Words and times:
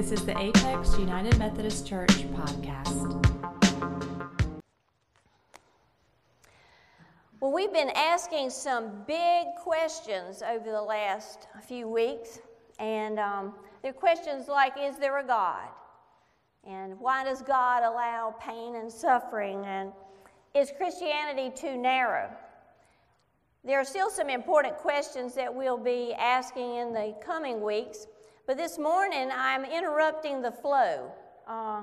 This 0.00 0.12
is 0.12 0.24
the 0.24 0.40
Apex 0.40 0.96
United 0.96 1.38
Methodist 1.38 1.86
Church 1.86 2.08
podcast. 2.32 3.22
Well, 7.38 7.52
we've 7.52 7.72
been 7.74 7.90
asking 7.94 8.48
some 8.48 9.02
big 9.06 9.48
questions 9.62 10.40
over 10.42 10.70
the 10.70 10.80
last 10.80 11.48
few 11.68 11.86
weeks, 11.86 12.38
and 12.78 13.18
um, 13.18 13.52
they're 13.82 13.92
questions 13.92 14.48
like 14.48 14.72
Is 14.80 14.96
there 14.96 15.18
a 15.18 15.26
God? 15.26 15.68
And 16.66 16.98
why 16.98 17.22
does 17.22 17.42
God 17.42 17.82
allow 17.82 18.34
pain 18.40 18.76
and 18.76 18.90
suffering? 18.90 19.66
And 19.66 19.92
is 20.54 20.72
Christianity 20.78 21.52
too 21.54 21.76
narrow? 21.76 22.30
There 23.64 23.78
are 23.78 23.84
still 23.84 24.08
some 24.08 24.30
important 24.30 24.78
questions 24.78 25.34
that 25.34 25.54
we'll 25.54 25.76
be 25.76 26.14
asking 26.14 26.76
in 26.76 26.94
the 26.94 27.14
coming 27.22 27.60
weeks, 27.60 28.06
but 28.50 28.56
this 28.56 28.80
morning 28.80 29.30
I'm 29.32 29.64
interrupting 29.64 30.42
the 30.42 30.50
flow. 30.50 31.12
Uh, 31.46 31.82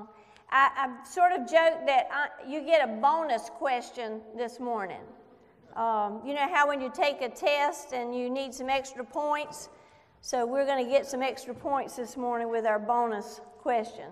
I, 0.50 0.68
I, 0.76 0.94
sort 1.02 1.32
of 1.32 1.50
joked 1.50 1.86
that 1.86 2.08
I, 2.12 2.28
you 2.46 2.60
get 2.60 2.86
a 2.86 2.92
bonus 2.92 3.48
question 3.48 4.20
this 4.36 4.60
morning. 4.60 5.00
Um, 5.76 6.20
you 6.26 6.34
know 6.34 6.46
how 6.46 6.68
when 6.68 6.82
you 6.82 6.92
take 6.94 7.22
a 7.22 7.30
test 7.30 7.94
and 7.94 8.14
you 8.14 8.28
need 8.28 8.52
some 8.52 8.68
extra 8.68 9.02
points? 9.02 9.70
So 10.20 10.44
we're 10.44 10.66
going 10.66 10.84
to 10.84 10.90
get 10.90 11.06
some 11.06 11.22
extra 11.22 11.54
points 11.54 11.96
this 11.96 12.18
morning 12.18 12.50
with 12.50 12.66
our 12.66 12.78
bonus 12.78 13.40
question. 13.60 14.10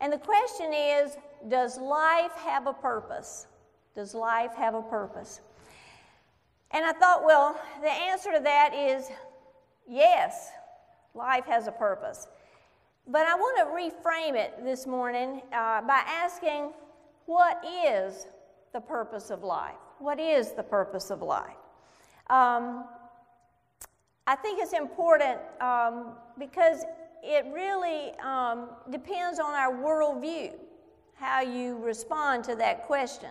And 0.00 0.12
the 0.12 0.18
question 0.18 0.72
is 0.72 1.16
Does 1.48 1.78
life 1.78 2.30
have 2.36 2.68
a 2.68 2.74
purpose? 2.74 3.48
Does 3.96 4.14
life 4.14 4.54
have 4.54 4.76
a 4.76 4.82
purpose? 4.82 5.40
And 6.70 6.84
I 6.84 6.92
thought, 6.92 7.24
well, 7.24 7.60
the 7.82 7.90
answer 7.90 8.30
to 8.34 8.38
that 8.44 8.72
is 8.72 9.10
yes, 9.88 10.52
life 11.18 11.44
has 11.46 11.66
a 11.66 11.72
purpose. 11.72 12.28
But 13.06 13.26
I 13.26 13.34
want 13.34 13.58
to 13.58 13.64
reframe 13.74 14.36
it 14.36 14.64
this 14.64 14.86
morning 14.86 15.42
uh, 15.52 15.82
by 15.82 16.02
asking, 16.06 16.70
what 17.26 17.62
is 17.84 18.26
the 18.72 18.80
purpose 18.80 19.30
of 19.30 19.42
life? 19.42 19.74
What 19.98 20.20
is 20.20 20.52
the 20.52 20.62
purpose 20.62 21.10
of 21.10 21.20
life? 21.20 21.56
Um, 22.30 22.84
I 24.26 24.36
think 24.36 24.60
it's 24.62 24.74
important 24.74 25.38
um, 25.60 26.12
because 26.38 26.84
it 27.22 27.46
really 27.52 28.12
um, 28.20 28.70
depends 28.90 29.40
on 29.40 29.54
our 29.54 29.72
worldview, 29.72 30.52
how 31.14 31.40
you 31.40 31.78
respond 31.78 32.44
to 32.44 32.54
that 32.56 32.86
question. 32.86 33.30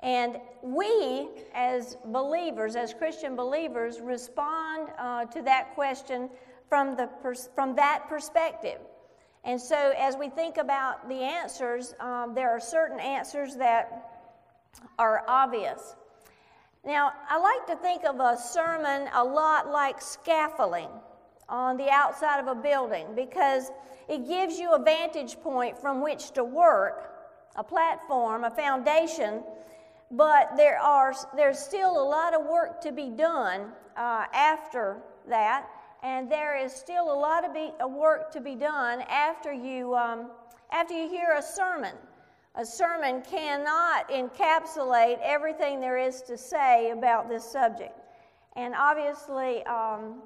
And 0.00 0.38
we, 0.62 1.28
as 1.54 1.96
believers, 2.06 2.76
as 2.76 2.92
Christian 2.92 3.34
believers, 3.34 4.00
respond 4.00 4.90
uh, 4.98 5.24
to 5.26 5.42
that 5.42 5.74
question 5.74 6.28
from, 6.68 6.96
the 6.96 7.08
pers- 7.22 7.48
from 7.54 7.74
that 7.76 8.08
perspective. 8.08 8.78
And 9.44 9.60
so, 9.60 9.92
as 9.96 10.16
we 10.16 10.28
think 10.28 10.56
about 10.56 11.08
the 11.08 11.22
answers, 11.22 11.94
um, 12.00 12.34
there 12.34 12.50
are 12.50 12.60
certain 12.60 13.00
answers 13.00 13.56
that 13.56 14.26
are 14.98 15.24
obvious. 15.28 15.96
Now, 16.84 17.12
I 17.28 17.38
like 17.38 17.66
to 17.68 17.76
think 17.76 18.04
of 18.04 18.20
a 18.20 18.36
sermon 18.36 19.08
a 19.14 19.24
lot 19.24 19.70
like 19.70 20.00
scaffolding 20.00 20.88
on 21.48 21.76
the 21.76 21.88
outside 21.88 22.40
of 22.40 22.46
a 22.46 22.54
building 22.54 23.06
because 23.14 23.70
it 24.08 24.26
gives 24.26 24.58
you 24.58 24.72
a 24.74 24.82
vantage 24.82 25.40
point 25.40 25.78
from 25.78 26.02
which 26.02 26.32
to 26.32 26.44
work, 26.44 27.12
a 27.56 27.64
platform, 27.64 28.44
a 28.44 28.50
foundation 28.50 29.42
but 30.10 30.56
there 30.56 30.78
are, 30.78 31.14
there's 31.36 31.58
still 31.58 32.00
a 32.00 32.06
lot 32.06 32.34
of 32.34 32.46
work 32.46 32.80
to 32.82 32.92
be 32.92 33.10
done 33.10 33.72
uh, 33.96 34.24
after 34.32 34.98
that, 35.28 35.68
and 36.02 36.30
there 36.30 36.56
is 36.56 36.72
still 36.72 37.12
a 37.12 37.18
lot 37.18 37.44
of 37.44 37.52
be, 37.52 37.72
work 37.86 38.30
to 38.32 38.40
be 38.40 38.54
done 38.54 39.02
after 39.08 39.52
you, 39.52 39.94
um, 39.96 40.30
after 40.72 40.94
you 40.94 41.08
hear 41.08 41.36
a 41.38 41.42
sermon. 41.42 41.94
A 42.54 42.64
sermon 42.64 43.22
cannot 43.22 44.08
encapsulate 44.08 45.18
everything 45.22 45.80
there 45.80 45.98
is 45.98 46.22
to 46.22 46.36
say 46.36 46.90
about 46.90 47.28
this 47.28 47.44
subject. 47.44 47.98
And 48.56 48.74
obviously, 48.76 49.64
um, 49.66 50.22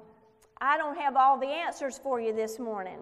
I 0.59 0.77
don't 0.77 0.97
have 0.97 1.15
all 1.15 1.37
the 1.37 1.47
answers 1.47 1.97
for 1.97 2.19
you 2.19 2.33
this 2.33 2.57
morning. 2.57 2.99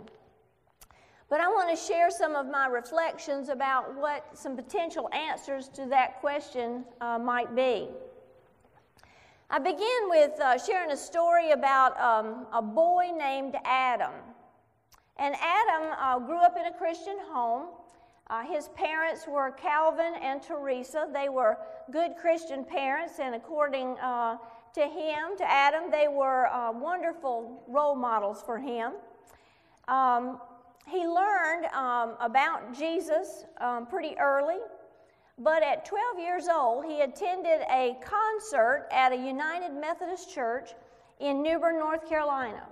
But 1.30 1.40
I 1.40 1.48
want 1.48 1.70
to 1.70 1.78
share 1.78 2.12
some 2.12 2.36
of 2.36 2.48
my 2.48 2.68
reflections 2.68 3.48
about 3.48 3.96
what 3.96 4.38
some 4.38 4.58
potential 4.58 5.10
answers 5.14 5.70
to 5.70 5.86
that 5.86 6.20
question 6.20 6.84
uh, 7.00 7.18
might 7.18 7.56
be. 7.56 7.88
I 9.54 9.60
begin 9.60 10.08
with 10.08 10.40
uh, 10.40 10.58
sharing 10.58 10.92
a 10.92 10.98
story 10.98 11.52
about 11.52 12.00
um, 12.00 12.48
a 12.54 12.62
boy 12.62 13.08
named 13.14 13.56
Adam. 13.66 14.14
And 15.18 15.36
Adam 15.42 15.94
uh, 16.00 16.20
grew 16.20 16.40
up 16.40 16.56
in 16.58 16.68
a 16.68 16.72
Christian 16.72 17.18
home. 17.30 17.66
Uh, 18.30 18.44
his 18.44 18.70
parents 18.70 19.28
were 19.28 19.52
Calvin 19.52 20.14
and 20.22 20.42
Teresa. 20.42 21.10
They 21.12 21.28
were 21.28 21.58
good 21.92 22.12
Christian 22.16 22.64
parents, 22.64 23.20
and 23.20 23.36
according 23.36 24.00
uh, 24.00 24.38
to 24.74 24.82
him, 24.84 25.36
to 25.38 25.44
Adam, 25.44 25.92
they 25.92 26.08
were 26.08 26.48
uh, 26.48 26.72
wonderful 26.72 27.62
role 27.68 27.96
models 27.96 28.42
for 28.46 28.58
him. 28.58 28.94
Um, 29.90 30.40
he 30.88 31.06
learned 31.06 31.66
um, 31.74 32.14
about 32.22 32.74
Jesus 32.74 33.44
um, 33.60 33.86
pretty 33.86 34.18
early, 34.18 34.60
but 35.44 35.64
at 35.64 35.86
12 35.86 36.20
years 36.20 36.48
old, 36.48 36.86
he 36.86 37.02
attended 37.02 37.62
a 37.70 37.98
concert 38.04 38.88
at 38.92 39.12
a 39.12 39.16
United 39.16 39.74
Methodist 39.74 40.30
Church 40.30 40.72
in 41.20 41.42
New 41.42 41.60
Bern, 41.60 41.80
North 41.80 42.08
Carolina. 42.08 42.64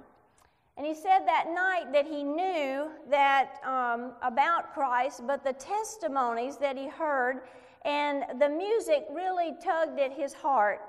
And 0.78 0.86
he 0.86 0.94
said 0.94 1.20
that 1.26 1.48
night 1.54 1.92
that 1.92 2.06
he 2.06 2.24
knew 2.24 2.90
that 3.10 3.56
um, 3.66 4.14
about 4.22 4.74
Christ, 4.74 5.22
but 5.28 5.44
the 5.44 5.54
testimonies 5.54 6.58
that 6.58 6.78
he 6.78 6.88
heard 6.88 7.42
and 7.86 8.24
the 8.40 8.50
music 8.50 9.06
really 9.12 9.54
tugged 9.64 10.00
at 10.00 10.12
his 10.12 10.34
heart. 10.34 10.82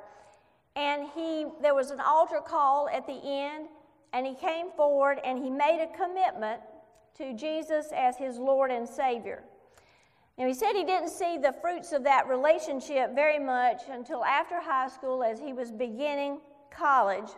And 0.76 1.08
he, 1.14 1.46
there 1.60 1.74
was 1.74 1.90
an 1.90 2.00
altar 2.00 2.40
call 2.40 2.88
at 2.88 3.06
the 3.06 3.20
end, 3.24 3.68
and 4.12 4.26
he 4.26 4.34
came 4.34 4.70
forward 4.76 5.18
and 5.24 5.42
he 5.42 5.50
made 5.50 5.82
a 5.82 5.96
commitment 5.96 6.60
to 7.16 7.32
Jesus 7.34 7.86
as 7.94 8.16
his 8.16 8.38
Lord 8.38 8.70
and 8.70 8.88
Savior. 8.88 9.42
Now, 10.38 10.46
he 10.46 10.54
said 10.54 10.72
he 10.72 10.84
didn't 10.84 11.10
see 11.10 11.36
the 11.36 11.54
fruits 11.60 11.92
of 11.92 12.04
that 12.04 12.28
relationship 12.28 13.14
very 13.14 13.38
much 13.38 13.82
until 13.90 14.24
after 14.24 14.60
high 14.60 14.88
school 14.88 15.22
as 15.22 15.38
he 15.38 15.52
was 15.52 15.70
beginning 15.70 16.40
college. 16.70 17.28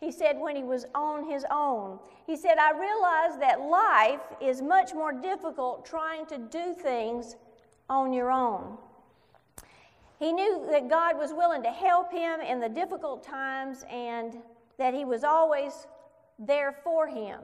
He 0.00 0.10
said 0.10 0.38
when 0.38 0.56
he 0.56 0.64
was 0.64 0.86
on 0.94 1.28
his 1.28 1.44
own. 1.50 1.98
He 2.26 2.36
said, 2.36 2.58
I 2.58 2.72
realized 2.72 3.40
that 3.40 3.60
life 3.60 4.20
is 4.40 4.60
much 4.60 4.92
more 4.94 5.12
difficult 5.12 5.86
trying 5.86 6.26
to 6.26 6.38
do 6.38 6.74
things 6.74 7.36
on 7.88 8.12
your 8.12 8.30
own. 8.30 8.76
He 10.18 10.32
knew 10.32 10.66
that 10.70 10.88
God 10.88 11.16
was 11.18 11.32
willing 11.32 11.62
to 11.62 11.70
help 11.70 12.10
him 12.12 12.40
in 12.40 12.60
the 12.60 12.68
difficult 12.68 13.22
times 13.22 13.84
and 13.90 14.38
that 14.78 14.94
he 14.94 15.04
was 15.04 15.24
always 15.24 15.86
there 16.38 16.72
for 16.72 17.06
him. 17.06 17.40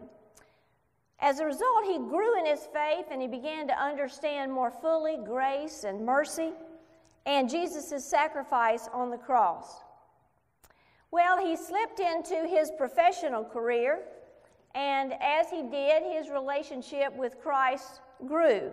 As 1.22 1.38
a 1.38 1.44
result, 1.44 1.84
he 1.84 1.98
grew 1.98 2.38
in 2.38 2.46
his 2.46 2.66
faith 2.72 3.06
and 3.10 3.20
he 3.20 3.28
began 3.28 3.66
to 3.68 3.78
understand 3.78 4.52
more 4.52 4.70
fully 4.70 5.18
grace 5.24 5.84
and 5.84 6.04
mercy 6.04 6.52
and 7.26 7.48
Jesus' 7.48 8.04
sacrifice 8.04 8.88
on 8.92 9.10
the 9.10 9.18
cross. 9.18 9.82
Well, 11.10 11.38
he 11.44 11.56
slipped 11.56 12.00
into 12.00 12.46
his 12.46 12.70
professional 12.78 13.44
career, 13.44 14.00
and 14.74 15.12
as 15.20 15.50
he 15.50 15.62
did, 15.62 16.02
his 16.04 16.30
relationship 16.30 17.14
with 17.16 17.40
Christ 17.40 18.00
grew. 18.26 18.70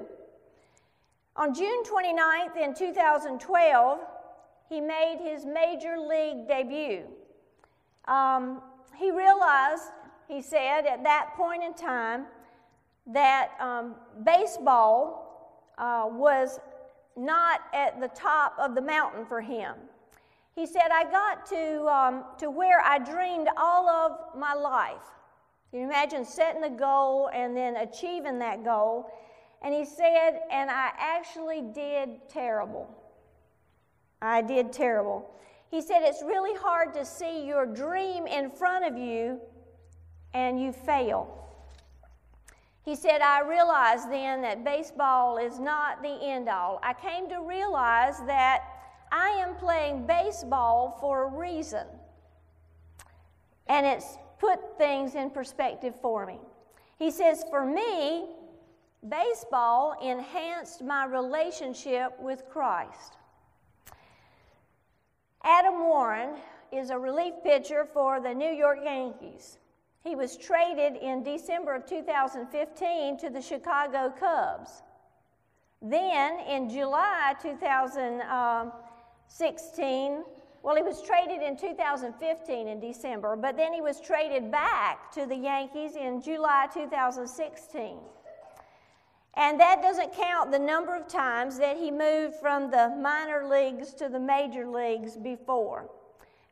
On 1.36 1.53
June 1.53 1.84
29th, 1.84 2.57
in 2.57 2.74
2012, 2.74 4.00
he 4.69 4.81
made 4.81 5.18
his 5.22 5.46
major 5.46 5.97
league 5.97 6.47
debut. 6.47 7.03
Um, 8.07 8.62
he 8.97 9.12
realized, 9.12 9.84
he 10.28 10.41
said, 10.41 10.86
at 10.86 11.03
that 11.03 11.34
point 11.36 11.63
in 11.63 11.74
time, 11.74 12.25
that 13.07 13.51
um, 13.59 13.95
baseball 14.25 15.74
uh, 15.77 16.07
was 16.09 16.59
not 17.15 17.62
at 17.74 18.00
the 18.00 18.09
top 18.09 18.56
of 18.59 18.75
the 18.75 18.81
mountain 18.81 19.25
for 19.25 19.42
him. 19.42 19.75
He 20.56 20.65
said, 20.65 20.89
I 20.92 21.04
got 21.04 21.45
to, 21.48 21.88
um, 21.88 22.24
to 22.39 22.50
where 22.50 22.81
I 22.81 23.00
dreamed 23.00 23.48
all 23.57 23.88
of 23.89 24.38
my 24.38 24.54
life. 24.54 25.04
Can 25.71 25.81
you 25.81 25.86
imagine 25.86 26.25
setting 26.25 26.63
a 26.63 26.69
goal 26.69 27.30
and 27.33 27.56
then 27.56 27.75
achieving 27.77 28.39
that 28.39 28.63
goal? 28.63 29.12
And 29.62 29.74
he 29.74 29.86
said, 29.86 30.39
and 30.51 30.69
I 30.69 30.92
actually 30.98 31.62
did 31.62 32.30
terrible. 32.30 32.89
I 34.21 34.42
did 34.42 34.71
terrible. 34.71 35.30
He 35.69 35.81
said, 35.81 36.00
it's 36.01 36.24
really 36.24 36.57
hard 36.57 36.94
to 36.94 37.06
see 37.06 37.45
your 37.45 37.65
dream 37.65 38.25
in 38.25 38.50
front 38.50 38.86
of 38.86 38.98
you 38.98 39.39
and 40.33 40.62
you 40.62 40.71
fail. 40.71 41.47
He 42.88 42.95
said, 42.95 43.19
I 43.19 43.42
realized 43.42 44.10
then 44.10 44.42
that 44.44 44.63
baseball 44.63 45.39
is 45.39 45.60
not 45.60 46.01
the 46.01 46.18
end 46.24 46.48
all. 46.48 46.80
I 46.81 46.94
came 46.94 47.28
to 47.28 47.42
realize 47.42 48.18
that 48.28 48.62
I 49.12 49.28
am 49.45 49.56
playing 49.56 50.07
baseball 50.07 50.98
for 51.01 51.25
a 51.25 51.38
reason. 51.38 51.86
And 53.68 53.86
it's 53.86 54.18
put 54.39 54.78
things 54.78 55.16
in 55.16 55.31
perspective 55.31 55.95
for 56.01 56.25
me. 56.25 56.39
He 56.98 57.12
says, 57.12 57.44
For 57.50 57.66
me, 57.66 58.30
baseball 59.10 59.98
enhanced 60.01 60.81
my 60.81 61.07
relationship 61.07 62.18
with 62.22 62.44
Christ. 62.50 63.18
Adam 65.44 65.81
Warren 65.81 66.36
is 66.72 66.89
a 66.89 66.98
relief 66.98 67.34
pitcher 67.44 67.86
for 67.94 68.22
the 68.22 68.34
New 68.34 68.50
York 68.50 68.80
Yankees. 68.81 69.57
He 70.07 70.15
was 70.15 70.38
traded 70.38 70.95
in 70.95 71.21
December 71.21 71.75
of 71.75 71.86
2015 71.86 73.18
to 73.18 73.30
the 73.30 73.42
Chicago 73.42 74.09
Cubs. 74.18 74.81
Then 75.81 76.39
in 76.39 76.69
July 76.69 77.36
2016, 77.42 80.24
well, 80.63 80.77
he 80.77 80.81
was 80.81 81.01
traded 81.01 81.42
in 81.42 81.57
2015 81.57 82.68
in 82.69 82.80
December, 82.80 83.36
but 83.36 83.57
then 83.57 83.74
he 83.74 83.81
was 83.81 84.00
traded 84.00 84.50
back 84.50 85.12
to 85.12 85.25
the 85.25 85.36
Yankees 85.36 85.98
in 85.98 86.21
July 86.21 86.68
2016. 86.74 87.98
And 89.36 89.60
that 89.60 89.81
doesn't 89.81 90.13
count 90.13 90.51
the 90.51 90.60
number 90.60 90.95
of 90.95 91.10
times 91.10 91.57
that 91.57 91.75
he 91.75 91.92
moved 91.92 92.38
from 92.38 92.71
the 92.71 92.95
minor 92.98 93.45
leagues 93.45 93.94
to 93.95 94.07
the 94.07 94.21
major 94.21 94.69
leagues 94.69 95.18
before. 95.18 95.89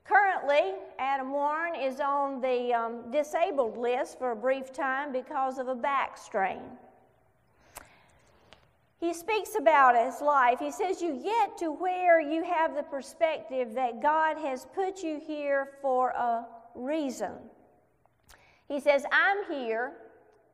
Currently, 0.06 0.74
Adam 1.00 1.32
Warren 1.32 1.76
is 1.76 2.00
on 2.00 2.40
the 2.40 2.74
um, 2.74 3.12
disabled 3.12 3.78
list 3.78 4.20
for 4.20 4.32
a 4.32 4.36
brief 4.36 4.72
time 4.72 5.12
because 5.12 5.58
of 5.58 5.68
a 5.68 5.76
back 5.76 6.18
strain. 6.18 6.62
He 9.00 9.14
speaks 9.14 9.56
about 9.60 9.96
his 9.96 10.22
life. 10.22 10.60
He 10.60 10.72
says, 10.72 11.02
You 11.02 11.22
get 11.22 11.58
to 11.58 11.72
where 11.72 12.22
you 12.22 12.44
have 12.44 12.76
the 12.76 12.84
perspective 12.84 13.74
that 13.74 14.02
God 14.02 14.38
has 14.38 14.68
put 14.74 15.04
you 15.04 15.20
here 15.26 15.70
for 15.82 16.10
a 16.10 16.46
reason. 16.76 17.32
He 18.68 18.80
says, 18.80 19.06
I'm 19.12 19.52
here 19.52 19.94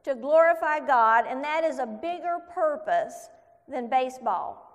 to 0.03 0.15
glorify 0.15 0.79
God, 0.79 1.25
and 1.27 1.43
that 1.43 1.63
is 1.63 1.79
a 1.79 1.85
bigger 1.85 2.37
purpose 2.53 3.29
than 3.67 3.89
baseball. 3.89 4.70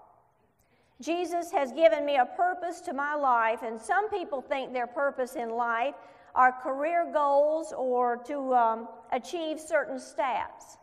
Jesus 1.00 1.50
has 1.50 1.72
given 1.72 2.06
me 2.06 2.16
a 2.16 2.24
purpose 2.24 2.80
to 2.82 2.94
my 2.94 3.14
life, 3.14 3.62
and 3.62 3.80
some 3.80 4.08
people 4.08 4.40
think 4.40 4.72
their 4.72 4.86
purpose 4.86 5.36
in 5.36 5.50
life 5.50 5.94
are 6.34 6.52
career 6.52 7.10
goals 7.12 7.72
or 7.76 8.18
to 8.26 8.54
um, 8.54 8.88
achieve 9.12 9.60
certain 9.60 9.96
stats. 9.98 10.78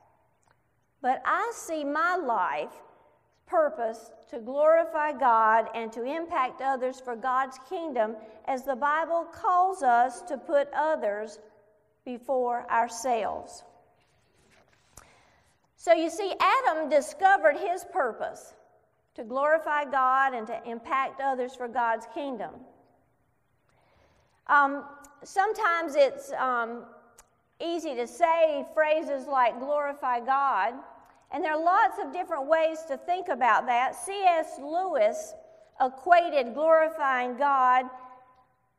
But 1.01 1.21
I 1.25 1.51
see 1.55 1.83
my 1.83 2.15
life 2.15 2.71
purpose 3.45 4.11
to 4.29 4.39
glorify 4.39 5.11
God 5.11 5.67
and 5.75 5.91
to 5.93 6.03
impact 6.03 6.61
others 6.61 6.99
for 6.99 7.15
God's 7.15 7.57
kingdom 7.69 8.15
as 8.45 8.63
the 8.63 8.75
Bible 8.75 9.25
calls 9.31 9.83
us 9.83 10.21
to 10.23 10.37
put 10.37 10.69
others 10.73 11.39
before 12.05 12.69
ourselves. 12.71 13.63
So 15.75 15.93
you 15.93 16.09
see, 16.09 16.33
Adam 16.39 16.89
discovered 16.89 17.57
his 17.57 17.83
purpose 17.91 18.53
to 19.15 19.23
glorify 19.23 19.85
God 19.85 20.33
and 20.33 20.47
to 20.47 20.59
impact 20.69 21.21
others 21.21 21.55
for 21.55 21.67
God's 21.67 22.07
kingdom. 22.13 22.51
Um, 24.47 24.85
sometimes 25.23 25.95
it's 25.95 26.31
um, 26.33 26.85
easy 27.61 27.95
to 27.95 28.07
say 28.07 28.65
phrases 28.73 29.27
like 29.27 29.59
glorify 29.59 30.19
God, 30.19 30.73
and 31.31 31.43
there 31.43 31.53
are 31.53 31.63
lots 31.63 31.97
of 32.03 32.11
different 32.11 32.47
ways 32.47 32.79
to 32.87 32.97
think 32.97 33.27
about 33.29 33.65
that. 33.67 33.95
C.S. 33.95 34.59
Lewis 34.59 35.33
equated 35.81 36.53
glorifying 36.53 37.37
God 37.37 37.85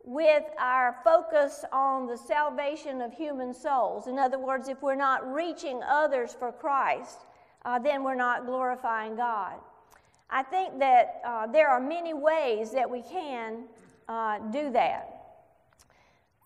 with 0.04 0.44
our 0.58 0.96
focus 1.02 1.64
on 1.72 2.06
the 2.06 2.16
salvation 2.16 3.00
of 3.00 3.12
human 3.12 3.54
souls. 3.54 4.06
In 4.06 4.18
other 4.18 4.38
words, 4.38 4.68
if 4.68 4.82
we're 4.82 4.94
not 4.94 5.32
reaching 5.32 5.80
others 5.82 6.36
for 6.38 6.52
Christ, 6.52 7.20
uh, 7.64 7.78
then 7.78 8.04
we're 8.04 8.14
not 8.14 8.44
glorifying 8.44 9.16
God. 9.16 9.54
I 10.30 10.42
think 10.42 10.78
that 10.78 11.20
uh, 11.24 11.46
there 11.46 11.68
are 11.68 11.80
many 11.80 12.14
ways 12.14 12.72
that 12.72 12.88
we 12.88 13.02
can 13.02 13.64
uh, 14.08 14.38
do 14.50 14.70
that. 14.70 15.10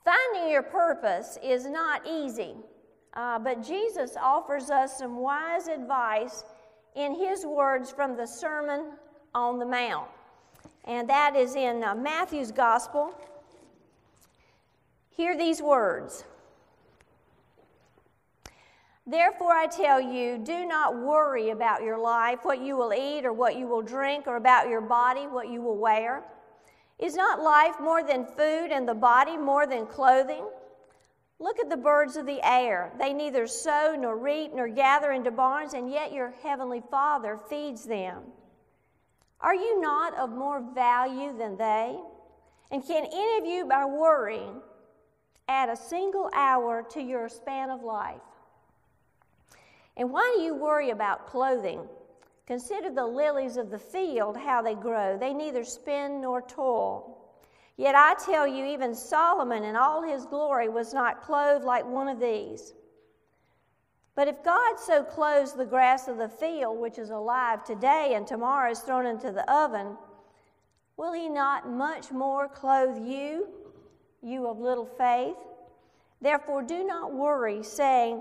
Finding 0.05 0.51
your 0.51 0.63
purpose 0.63 1.39
is 1.43 1.67
not 1.67 2.07
easy, 2.07 2.55
uh, 3.15 3.39
but 3.39 3.63
Jesus 3.63 4.17
offers 4.21 4.71
us 4.71 4.99
some 4.99 5.17
wise 5.17 5.69
advice 5.69 6.45
in 6.97 7.15
his 7.15 7.45
words 7.45 7.91
from 7.91 8.17
the 8.17 8.27
Sermon 8.27 8.93
on 9.35 9.59
the 9.59 9.67
Mount. 9.67 10.09
And 10.85 11.09
that 11.09 11.37
is 11.37 11.55
in 11.55 11.85
uh, 11.85 11.95
Matthew's 11.95 12.51
Gospel, 12.51 13.15
Hear 15.19 15.37
these 15.37 15.61
words. 15.61 16.23
Therefore, 19.11 19.53
I 19.53 19.67
tell 19.67 19.99
you, 19.99 20.37
do 20.37 20.67
not 20.67 20.99
worry 20.99 21.49
about 21.49 21.83
your 21.83 21.99
life, 21.99 22.41
what 22.43 22.61
you 22.61 22.77
will 22.77 22.93
eat 22.93 23.25
or 23.25 23.33
what 23.33 23.57
you 23.57 23.67
will 23.67 23.81
drink, 23.81 24.27
or 24.27 24.37
about 24.37 24.69
your 24.69 24.83
body, 24.83 25.23
what 25.23 25.49
you 25.49 25.63
will 25.63 25.79
wear. 25.79 26.25
Is 26.99 27.15
not 27.15 27.41
life 27.43 27.81
more 27.81 28.03
than 28.03 28.27
food, 28.27 28.71
and 28.71 28.87
the 28.87 28.95
body 28.95 29.39
more 29.39 29.67
than 29.67 29.87
clothing? 29.87 30.45
Look 31.39 31.59
at 31.59 31.71
the 31.71 31.77
birds 31.79 32.17
of 32.17 32.27
the 32.27 32.47
air. 32.47 32.93
They 32.99 33.15
neither 33.15 33.47
sow 33.47 33.97
nor 33.99 34.19
reap 34.19 34.53
nor 34.55 34.69
gather 34.69 35.13
into 35.13 35.31
barns, 35.31 35.73
and 35.73 35.91
yet 35.91 36.13
your 36.13 36.35
heavenly 36.43 36.83
Father 36.91 37.39
feeds 37.49 37.85
them. 37.85 38.25
Are 39.41 39.55
you 39.55 39.81
not 39.81 40.19
of 40.19 40.31
more 40.31 40.63
value 40.75 41.35
than 41.39 41.57
they? 41.57 41.97
And 42.71 42.85
can 42.85 43.07
any 43.07 43.39
of 43.39 43.47
you, 43.47 43.65
by 43.65 43.87
worrying, 43.87 44.61
add 45.49 45.71
a 45.71 45.77
single 45.77 46.29
hour 46.35 46.85
to 46.91 47.01
your 47.01 47.31
span 47.31 47.71
of 47.71 47.83
life. 47.83 48.21
And 49.99 50.11
why 50.11 50.33
do 50.37 50.43
you 50.43 50.55
worry 50.55 50.91
about 50.91 51.27
clothing? 51.27 51.81
Consider 52.47 52.91
the 52.91 53.05
lilies 53.05 53.57
of 53.57 53.71
the 53.71 53.79
field, 53.79 54.37
how 54.37 54.63
they 54.63 54.75
grow. 54.75 55.19
They 55.19 55.35
neither 55.35 55.65
spin 55.65 56.23
nor 56.23 56.41
toil. 56.41 57.19
Yet 57.77 57.95
I 57.95 58.15
tell 58.15 58.47
you, 58.47 58.65
even 58.65 58.95
Solomon 58.95 59.65
in 59.65 59.77
all 59.77 60.03
his 60.03 60.25
glory 60.25 60.69
was 60.69 60.95
not 60.95 61.23
clothed 61.23 61.65
like 61.65 61.85
one 61.85 62.09
of 62.09 62.19
these. 62.19 62.73
But 64.15 64.29
if 64.29 64.43
God 64.43 64.81
so 64.81 65.05
clothes 65.05 65.53
the 65.53 65.67
grass 65.67 66.09
of 66.09 66.17
the 66.17 66.29
field, 66.29 66.79
which 66.79 66.99
is 66.99 67.11
alive 67.11 67.63
today 67.65 68.15
and 68.15 68.27
tomorrow 68.27 68.71
is 68.71 68.81
thrown 68.81 69.07
into 69.07 69.31
the 69.31 69.49
oven, 69.53 69.97
will 70.97 71.13
he 71.13 71.29
not 71.29 71.71
much 71.71 72.11
more 72.11 72.49
clothe 72.49 73.07
you, 73.07 73.47
you 74.23 74.49
of 74.49 74.59
little 74.59 74.87
faith. 74.87 75.37
Therefore, 76.21 76.63
do 76.63 76.83
not 76.85 77.13
worry, 77.13 77.63
saying, 77.63 78.21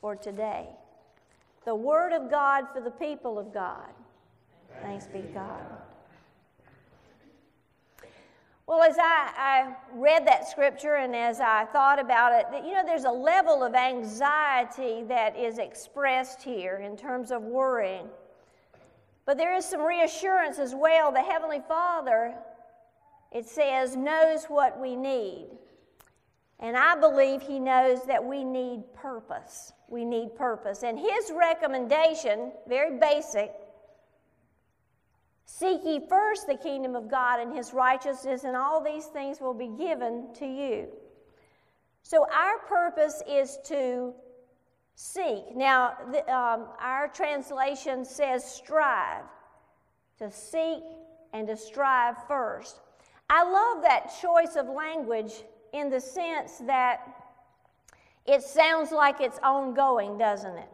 for 0.00 0.16
today. 0.16 0.66
The 1.64 1.74
Word 1.74 2.12
of 2.12 2.30
God 2.30 2.64
for 2.72 2.80
the 2.80 2.90
people 2.90 3.38
of 3.38 3.52
God. 3.52 3.90
Thanks 4.82 5.06
be 5.06 5.20
to 5.20 5.28
God. 5.28 5.62
Well, 8.66 8.82
as 8.82 8.98
I, 8.98 9.32
I, 9.36 9.74
read 9.92 10.24
that 10.28 10.48
scripture 10.48 10.94
and 10.94 11.14
as 11.16 11.40
I 11.40 11.64
thought 11.72 11.98
about 11.98 12.32
it, 12.32 12.64
you 12.64 12.72
know, 12.72 12.84
there's 12.86 13.02
a 13.02 13.10
level 13.10 13.64
of 13.64 13.74
anxiety 13.74 15.02
that 15.08 15.36
is 15.36 15.58
expressed 15.58 16.40
here 16.40 16.76
in 16.76 16.96
terms 16.96 17.32
of 17.32 17.42
worrying. 17.42 18.06
But 19.26 19.38
there 19.38 19.56
is 19.56 19.64
some 19.64 19.80
reassurance 19.80 20.60
as 20.60 20.72
well. 20.72 21.10
The 21.10 21.20
Heavenly 21.20 21.60
Father, 21.66 22.32
it 23.32 23.48
says, 23.48 23.96
knows 23.96 24.44
what 24.44 24.78
we 24.78 24.94
need. 24.94 25.48
And 26.60 26.76
I 26.76 26.94
believe 26.94 27.42
He 27.42 27.58
knows 27.58 28.04
that 28.06 28.24
we 28.24 28.44
need 28.44 28.84
purpose. 28.94 29.72
We 29.88 30.04
need 30.04 30.36
purpose. 30.36 30.82
And 30.82 30.98
His 30.98 31.32
recommendation, 31.34 32.52
very 32.68 32.98
basic, 32.98 33.52
Seek 35.46 35.80
ye 35.84 36.00
first 36.08 36.46
the 36.46 36.54
kingdom 36.54 36.94
of 36.94 37.10
God 37.10 37.40
and 37.40 37.54
his 37.54 37.74
righteousness, 37.74 38.44
and 38.44 38.56
all 38.56 38.80
these 38.80 39.06
things 39.06 39.40
will 39.40 39.52
be 39.52 39.66
given 39.66 40.28
to 40.34 40.46
you. 40.46 40.86
So, 42.02 42.24
our 42.32 42.60
purpose 42.68 43.20
is 43.28 43.58
to 43.64 44.14
Seek. 45.02 45.56
Now, 45.56 45.96
the, 46.12 46.20
um, 46.30 46.68
our 46.78 47.08
translation 47.08 48.04
says 48.04 48.44
strive, 48.44 49.24
to 50.18 50.30
seek 50.30 50.82
and 51.32 51.46
to 51.48 51.56
strive 51.56 52.16
first. 52.28 52.80
I 53.30 53.42
love 53.42 53.82
that 53.82 54.12
choice 54.20 54.56
of 54.56 54.68
language 54.68 55.42
in 55.72 55.90
the 55.90 56.00
sense 56.00 56.58
that 56.66 57.00
It 58.26 58.42
sounds 58.42 58.92
like 58.92 59.20
it's 59.20 59.38
ongoing, 59.42 60.18
doesn't 60.18 60.56
it? 60.56 60.68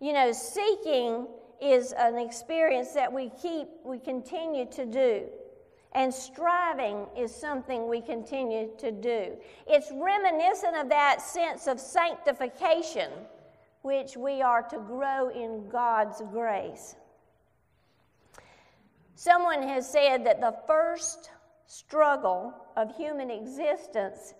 You 0.00 0.12
know, 0.12 0.32
seeking 0.32 1.26
is 1.60 1.92
an 1.92 2.18
experience 2.18 2.92
that 2.92 3.12
we 3.12 3.30
keep, 3.40 3.68
we 3.84 3.98
continue 3.98 4.66
to 4.72 4.86
do. 4.86 5.24
And 5.92 6.12
striving 6.12 7.06
is 7.16 7.34
something 7.34 7.88
we 7.88 8.00
continue 8.00 8.70
to 8.78 8.92
do. 8.92 9.36
It's 9.66 9.90
reminiscent 9.92 10.76
of 10.76 10.88
that 10.90 11.20
sense 11.22 11.66
of 11.66 11.80
sanctification, 11.80 13.10
which 13.82 14.16
we 14.16 14.42
are 14.42 14.62
to 14.62 14.78
grow 14.78 15.28
in 15.30 15.68
God's 15.68 16.20
grace. 16.30 16.94
Someone 19.14 19.62
has 19.62 19.90
said 19.90 20.26
that 20.26 20.40
the 20.40 20.54
first 20.66 21.30
struggle 21.68 22.52
of 22.76 22.96
human 22.96 23.30
existence 23.30 24.34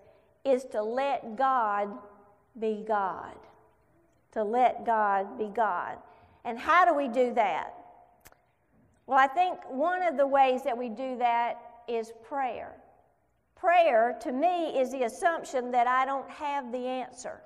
is 0.45 0.65
to 0.65 0.83
let 0.83 1.37
God 1.37 1.91
be 2.59 2.85
God. 2.89 3.37
To 4.33 4.43
let 4.43 4.85
God 4.85 5.39
be 5.39 5.49
God. 5.55 5.99
And 6.45 6.59
how 6.59 6.85
do 6.85 6.95
we 6.95 7.07
do 7.07 7.33
that? 7.35 7.75
Well, 9.07 9.19
I 9.19 9.27
think 9.27 9.59
one 9.69 10.03
of 10.03 10.17
the 10.17 10.27
ways 10.27 10.63
that 10.65 10.77
we 10.77 10.89
do 10.89 11.17
that 11.19 11.61
is 11.87 12.13
prayer. 12.27 12.75
Prayer, 13.57 14.17
to 14.23 14.33
me, 14.33 14.79
is 14.79 14.91
the 14.91 15.03
assumption 15.03 15.71
that 15.73 15.87
I 15.87 16.05
don't 16.05 16.29
have 16.31 16.73
the 16.73 16.87
answer, 16.87 17.41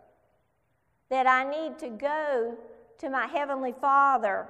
that 1.08 1.26
I 1.26 1.44
need 1.44 1.78
to 1.80 1.88
go 1.88 2.56
to 2.98 3.10
my 3.10 3.26
Heavenly 3.26 3.74
Father 3.80 4.46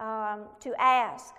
um, 0.00 0.44
to 0.60 0.74
ask. 0.78 1.34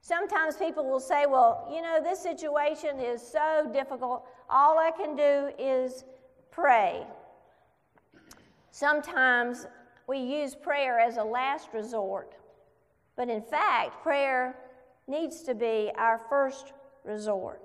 Sometimes 0.00 0.56
people 0.56 0.84
will 0.88 1.00
say, 1.00 1.26
Well, 1.26 1.68
you 1.72 1.82
know, 1.82 2.00
this 2.02 2.20
situation 2.20 2.98
is 3.00 3.20
so 3.20 3.68
difficult, 3.72 4.26
all 4.48 4.78
I 4.78 4.90
can 4.90 5.16
do 5.16 5.50
is 5.58 6.04
pray. 6.50 7.04
Sometimes 8.70 9.66
we 10.06 10.18
use 10.18 10.54
prayer 10.54 10.98
as 10.98 11.16
a 11.16 11.24
last 11.24 11.68
resort, 11.74 12.34
but 13.16 13.28
in 13.28 13.42
fact, 13.42 14.02
prayer 14.02 14.56
needs 15.06 15.42
to 15.42 15.54
be 15.54 15.90
our 15.96 16.20
first 16.28 16.72
resort. 17.04 17.62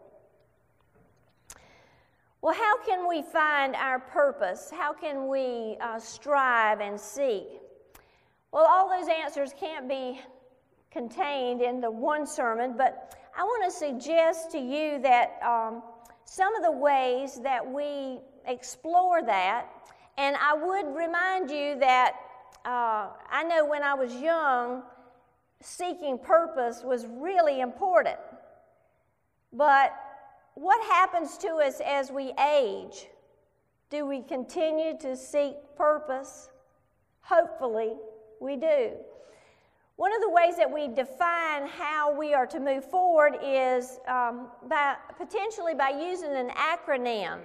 Well, 2.42 2.54
how 2.54 2.84
can 2.84 3.08
we 3.08 3.22
find 3.22 3.74
our 3.76 4.00
purpose? 4.00 4.70
How 4.70 4.92
can 4.92 5.30
we 5.30 5.78
uh, 5.80 5.98
strive 5.98 6.82
and 6.82 7.00
seek? 7.00 7.46
Well, 8.52 8.66
all 8.66 8.90
those 8.90 9.08
answers 9.08 9.54
can't 9.58 9.88
be 9.88 10.20
contained 10.94 11.62
in 11.62 11.82
the 11.82 11.90
one 11.90 12.26
sermon, 12.26 12.76
but 12.78 13.18
I 13.36 13.44
want 13.44 13.66
to 13.66 13.78
suggest 13.78 14.52
to 14.52 14.60
you 14.60 15.00
that 15.02 15.40
um, 15.44 15.82
some 16.24 16.56
of 16.56 16.64
the 16.64 16.72
ways 16.72 17.42
that 17.42 17.66
we 17.66 18.20
explore 18.46 19.24
that, 19.24 19.68
and 20.18 20.38
I 20.40 20.54
would 20.54 20.96
remind 20.96 21.50
you 21.50 21.80
that 21.80 22.14
uh, 22.64 23.10
I 23.30 23.44
know 23.44 23.66
when 23.66 23.82
I 23.82 23.96
was 23.96 24.16
young, 24.16 24.84
seeking 25.62 26.20
purpose 26.20 26.84
was 26.84 27.08
really 27.08 27.60
important. 27.60 28.20
But 29.52 29.94
what 30.54 30.82
happens 30.86 31.38
to 31.40 31.48
us 31.56 31.82
as 31.86 32.12
we 32.12 32.32
age? 32.40 33.08
Do 33.90 34.06
we 34.06 34.22
continue 34.22 34.98
to 35.00 35.16
seek 35.16 35.56
purpose? 35.76 36.50
Hopefully, 37.22 37.94
we 38.40 38.56
do. 38.56 38.92
One 39.96 40.14
of 40.14 40.22
the 40.22 40.30
ways 40.30 40.58
that 40.58 40.72
we 40.72 40.88
define 40.88 41.68
how 41.68 42.18
we 42.18 42.34
are 42.34 42.48
to 42.48 42.60
move 42.60 42.84
forward 42.84 43.38
is 43.44 44.00
um, 44.08 44.48
by, 44.68 44.96
potentially 45.18 45.76
by 45.76 45.90
using 45.90 46.32
an 46.32 46.50
acronym, 46.50 47.40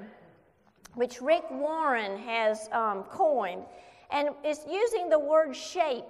which 0.94 1.20
Rick 1.20 1.44
Warren 1.50 2.16
has 2.18 2.70
um, 2.72 3.02
coined. 3.04 3.64
And 4.10 4.30
it's 4.42 4.60
using 4.66 5.10
the 5.10 5.18
word 5.18 5.54
shape, 5.54 6.06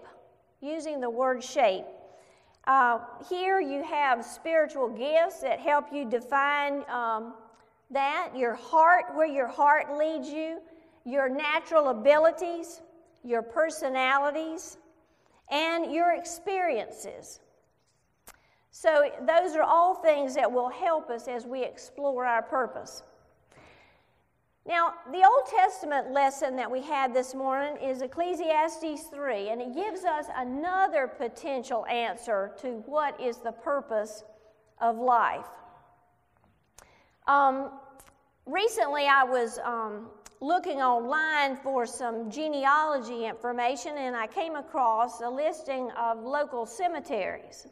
using 0.61 1.01
the 1.01 1.11
word 1.11 1.43
shape. 1.43 1.85
Uh, 2.69 3.01
here 3.29 3.61
you 3.61 3.83
have 3.83 4.25
spiritual 4.25 4.91
gifts 4.91 5.41
that 5.41 5.59
help 5.59 5.87
you 5.93 6.09
define 6.09 6.85
um, 6.89 7.35
that, 7.91 8.31
your 8.37 8.55
heart, 8.55 9.07
where 9.15 9.27
your 9.27 9.49
heart 9.49 9.99
leads 9.99 10.29
you, 10.29 10.61
your 11.05 11.29
natural 11.29 11.89
abilities, 11.89 12.81
your 13.25 13.43
personalities 13.43 14.77
and 15.51 15.93
your 15.93 16.15
experiences. 16.15 17.41
So, 18.71 19.11
those 19.27 19.57
are 19.57 19.63
all 19.63 19.95
things 19.95 20.35
that 20.35 20.51
will 20.51 20.69
help 20.69 21.11
us 21.11 21.27
as 21.27 21.47
we 21.47 21.65
explore 21.65 22.25
our 22.25 22.43
purpose. 22.43 23.03
Now, 24.69 24.93
the 25.11 25.25
Old 25.25 25.47
Testament 25.49 26.13
lesson 26.13 26.55
that 26.57 26.71
we 26.71 26.83
had 26.83 27.15
this 27.15 27.35
morning 27.35 27.83
is 27.83 28.03
Ecclesiastes 28.03 29.05
3, 29.05 29.49
and 29.49 29.63
it 29.63 29.75
gives 29.75 30.05
us 30.05 30.27
another 30.37 31.09
potential 31.09 31.87
answer 31.87 32.53
to 32.61 32.83
what 32.85 33.19
is 33.19 33.39
the 33.39 33.53
purpose 33.53 34.25
of 34.79 34.99
life. 34.99 35.47
Um, 37.27 37.71
recently, 38.45 39.07
I 39.07 39.25
was 39.25 39.59
um, 39.65 40.09
looking 40.41 40.81
online 40.81 41.57
for 41.57 41.87
some 41.87 42.31
genealogy 42.31 43.27
information, 43.27 43.97
and 43.97 44.15
I 44.15 44.27
came 44.27 44.57
across 44.57 45.21
a 45.21 45.29
listing 45.29 45.91
of 45.93 46.23
local 46.23 46.65
cemeteries. 46.67 47.67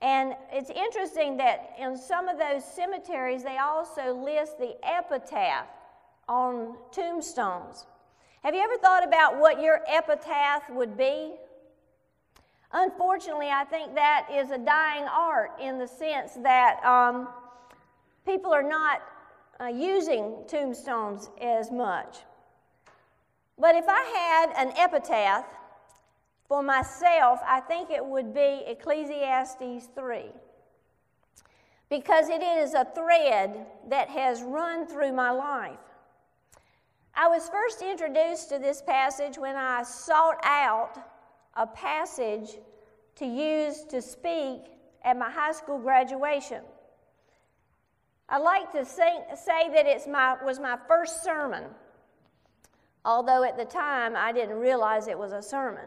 And 0.00 0.34
it's 0.52 0.70
interesting 0.70 1.36
that 1.36 1.74
in 1.78 1.96
some 1.96 2.28
of 2.28 2.38
those 2.38 2.64
cemeteries, 2.64 3.42
they 3.44 3.58
also 3.58 4.12
list 4.12 4.58
the 4.58 4.74
epitaph 4.82 5.68
on 6.28 6.76
tombstones. 6.90 7.86
Have 8.42 8.54
you 8.54 8.60
ever 8.60 8.76
thought 8.78 9.06
about 9.06 9.38
what 9.38 9.60
your 9.60 9.80
epitaph 9.88 10.68
would 10.70 10.96
be? 10.96 11.34
Unfortunately, 12.72 13.48
I 13.48 13.64
think 13.64 13.94
that 13.94 14.26
is 14.32 14.50
a 14.50 14.58
dying 14.58 15.04
art 15.04 15.52
in 15.60 15.78
the 15.78 15.86
sense 15.86 16.32
that 16.42 16.82
um, 16.84 17.28
people 18.24 18.52
are 18.52 18.62
not 18.62 19.02
uh, 19.62 19.66
using 19.68 20.34
tombstones 20.48 21.30
as 21.40 21.70
much. 21.70 22.18
But 23.58 23.76
if 23.76 23.84
I 23.88 24.50
had 24.54 24.66
an 24.66 24.72
epitaph 24.76 25.44
for 26.48 26.62
myself, 26.62 27.40
I 27.46 27.60
think 27.60 27.90
it 27.90 28.04
would 28.04 28.34
be 28.34 28.64
Ecclesiastes 28.66 29.88
3. 29.94 30.24
Because 31.88 32.28
it 32.28 32.42
is 32.42 32.74
a 32.74 32.86
thread 32.94 33.66
that 33.88 34.08
has 34.08 34.42
run 34.42 34.86
through 34.86 35.12
my 35.12 35.30
life. 35.30 35.78
I 37.14 37.28
was 37.28 37.48
first 37.50 37.82
introduced 37.82 38.48
to 38.48 38.58
this 38.58 38.80
passage 38.80 39.36
when 39.36 39.54
I 39.54 39.82
sought 39.82 40.40
out 40.42 40.98
a 41.54 41.66
passage 41.66 42.56
to 43.16 43.26
use 43.26 43.84
to 43.90 44.00
speak 44.00 44.62
at 45.04 45.18
my 45.18 45.30
high 45.30 45.52
school 45.52 45.78
graduation. 45.78 46.62
I 48.32 48.38
like 48.38 48.72
to 48.72 48.82
say, 48.86 49.18
say 49.36 49.68
that 49.74 49.86
it 49.86 50.08
was 50.42 50.58
my 50.58 50.78
first 50.88 51.22
sermon, 51.22 51.64
although 53.04 53.44
at 53.44 53.58
the 53.58 53.66
time 53.66 54.16
I 54.16 54.32
didn't 54.32 54.56
realize 54.56 55.06
it 55.06 55.18
was 55.18 55.32
a 55.32 55.42
sermon. 55.42 55.84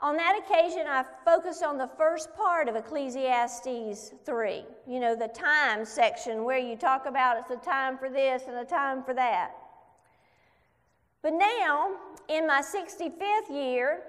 On 0.00 0.16
that 0.16 0.40
occasion, 0.42 0.86
I 0.88 1.04
focused 1.22 1.62
on 1.62 1.76
the 1.76 1.90
first 1.98 2.34
part 2.34 2.66
of 2.66 2.76
Ecclesiastes 2.76 4.14
3, 4.24 4.64
you 4.88 5.00
know, 5.00 5.14
the 5.14 5.28
time 5.28 5.84
section 5.84 6.44
where 6.44 6.56
you 6.56 6.76
talk 6.76 7.04
about 7.04 7.36
it's 7.38 7.50
a 7.50 7.62
time 7.62 7.98
for 7.98 8.08
this 8.08 8.44
and 8.48 8.56
a 8.56 8.64
time 8.64 9.04
for 9.04 9.12
that. 9.12 9.50
But 11.20 11.34
now, 11.34 11.90
in 12.28 12.46
my 12.46 12.62
65th 12.62 13.50
year, 13.50 14.00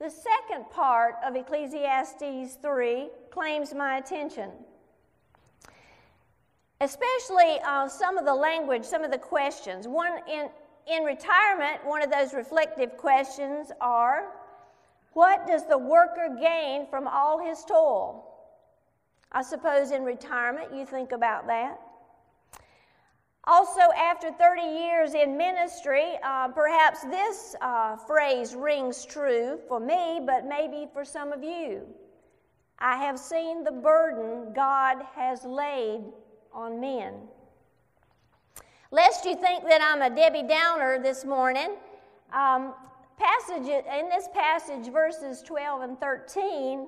the 0.00 0.10
second 0.10 0.68
part 0.72 1.14
of 1.24 1.36
Ecclesiastes 1.36 2.58
3 2.60 3.08
claims 3.30 3.72
my 3.72 3.98
attention. 3.98 4.50
Especially 6.82 7.58
uh, 7.66 7.86
some 7.88 8.16
of 8.16 8.24
the 8.24 8.34
language, 8.34 8.84
some 8.84 9.04
of 9.04 9.10
the 9.10 9.18
questions. 9.18 9.86
One 9.86 10.12
in, 10.26 10.48
in 10.90 11.02
retirement, 11.04 11.84
one 11.84 12.02
of 12.02 12.10
those 12.10 12.32
reflective 12.32 12.96
questions 12.96 13.70
are 13.82 14.32
What 15.12 15.46
does 15.46 15.66
the 15.66 15.76
worker 15.76 16.36
gain 16.40 16.86
from 16.88 17.06
all 17.06 17.38
his 17.38 17.64
toil? 17.64 18.26
I 19.32 19.42
suppose 19.42 19.90
in 19.90 20.04
retirement 20.04 20.74
you 20.74 20.86
think 20.86 21.12
about 21.12 21.46
that. 21.48 21.78
Also, 23.44 23.80
after 23.96 24.30
30 24.32 24.62
years 24.62 25.14
in 25.14 25.36
ministry, 25.36 26.14
uh, 26.22 26.48
perhaps 26.48 27.02
this 27.02 27.54
uh, 27.60 27.96
phrase 27.96 28.54
rings 28.54 29.04
true 29.04 29.58
for 29.68 29.80
me, 29.80 30.20
but 30.24 30.46
maybe 30.46 30.88
for 30.92 31.04
some 31.04 31.32
of 31.32 31.42
you. 31.42 31.86
I 32.78 32.96
have 32.96 33.18
seen 33.18 33.64
the 33.64 33.72
burden 33.72 34.52
God 34.54 34.98
has 35.14 35.44
laid 35.44 36.02
on 36.52 36.80
men. 36.80 37.14
Lest 38.90 39.24
you 39.24 39.36
think 39.36 39.64
that 39.64 39.80
I'm 39.82 40.02
a 40.02 40.14
Debbie 40.14 40.42
Downer 40.42 40.98
this 41.00 41.24
morning, 41.24 41.76
um, 42.32 42.74
passage, 43.18 43.68
in 43.68 44.08
this 44.08 44.28
passage, 44.34 44.92
verses 44.92 45.42
12 45.42 45.82
and 45.82 46.00
13 46.00 46.86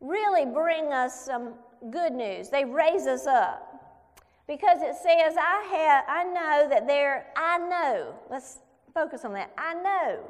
really 0.00 0.44
bring 0.44 0.92
us 0.92 1.24
some 1.24 1.54
good 1.90 2.12
news. 2.12 2.48
They 2.50 2.64
raise 2.64 3.06
us 3.06 3.26
up. 3.26 3.72
because 4.46 4.80
it 4.80 4.94
says, 4.94 5.34
I, 5.36 5.66
have, 5.72 6.04
I 6.08 6.24
know 6.24 6.68
that 6.68 6.86
there, 6.86 7.26
I 7.36 7.58
know, 7.58 8.14
let's 8.30 8.58
focus 8.94 9.24
on 9.24 9.32
that. 9.32 9.50
I 9.58 9.74
know 9.74 10.20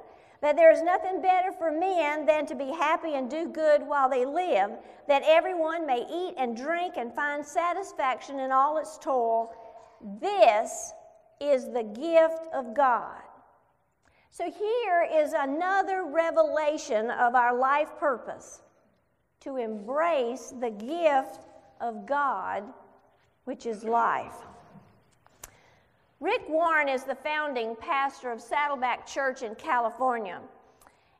that 0.46 0.54
there 0.54 0.70
is 0.70 0.80
nothing 0.80 1.20
better 1.20 1.50
for 1.50 1.72
men 1.72 2.24
than 2.24 2.46
to 2.46 2.54
be 2.54 2.66
happy 2.66 3.14
and 3.14 3.28
do 3.28 3.48
good 3.48 3.82
while 3.82 4.08
they 4.08 4.24
live, 4.24 4.70
that 5.08 5.24
everyone 5.26 5.84
may 5.84 6.06
eat 6.08 6.34
and 6.38 6.56
drink 6.56 6.94
and 6.96 7.12
find 7.12 7.44
satisfaction 7.44 8.38
in 8.38 8.52
all 8.52 8.78
its 8.78 8.96
toil. 8.96 9.52
This 10.20 10.92
is 11.40 11.64
the 11.72 11.82
gift 11.82 12.46
of 12.54 12.76
God. 12.76 13.22
So 14.30 14.44
here 14.44 15.08
is 15.12 15.32
another 15.32 16.04
revelation 16.04 17.10
of 17.10 17.34
our 17.34 17.58
life 17.58 17.98
purpose 17.98 18.60
to 19.40 19.56
embrace 19.56 20.54
the 20.60 20.70
gift 20.70 21.40
of 21.80 22.06
God, 22.06 22.62
which 23.46 23.66
is 23.66 23.82
life. 23.82 24.36
Rick 26.20 26.48
Warren 26.48 26.88
is 26.88 27.04
the 27.04 27.14
founding 27.14 27.76
pastor 27.76 28.32
of 28.32 28.40
Saddleback 28.40 29.06
Church 29.06 29.42
in 29.42 29.54
California. 29.54 30.40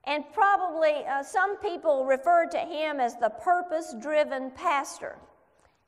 And 0.05 0.25
probably 0.33 1.05
uh, 1.05 1.23
some 1.23 1.59
people 1.59 2.07
refer 2.07 2.47
to 2.47 2.59
him 2.59 3.01
as 3.01 3.17
the 3.17 3.29
purpose 3.29 3.95
driven 4.01 4.51
pastor. 4.53 5.19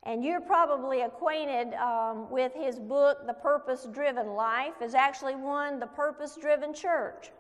And 0.03 0.25
you're 0.25 0.41
probably 0.41 1.03
acquainted 1.03 1.75
um, 1.75 2.31
with 2.31 2.53
his 2.55 2.79
book, 2.79 3.27
The 3.27 3.33
Purpose 3.33 3.87
Driven 3.93 4.29
Life, 4.29 4.75
is 4.83 4.95
actually 4.95 5.37
one, 5.37 5.81
The 5.81 5.87
Purpose 5.87 6.37
Driven 6.41 6.75
Church. 6.75 7.31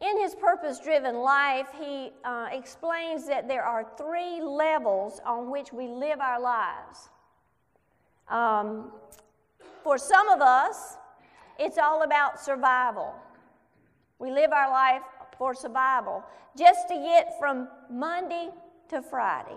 In 0.00 0.20
his 0.20 0.34
purpose 0.36 0.78
driven 0.78 1.16
life, 1.16 1.66
he 1.76 2.12
uh, 2.24 2.48
explains 2.52 3.26
that 3.26 3.48
there 3.48 3.64
are 3.64 3.84
three 3.98 4.40
levels 4.40 5.20
on 5.26 5.50
which 5.50 5.72
we 5.72 5.88
live 5.88 6.20
our 6.20 6.40
lives. 6.40 7.08
Um, 8.28 8.92
for 9.88 9.96
some 9.96 10.28
of 10.28 10.42
us, 10.42 10.98
it's 11.58 11.78
all 11.78 12.02
about 12.02 12.38
survival. 12.38 13.14
We 14.18 14.30
live 14.30 14.52
our 14.52 14.70
life 14.70 15.00
for 15.38 15.54
survival, 15.54 16.22
just 16.58 16.88
to 16.88 16.94
get 16.94 17.38
from 17.38 17.68
Monday 17.90 18.50
to 18.90 19.00
Friday. 19.00 19.56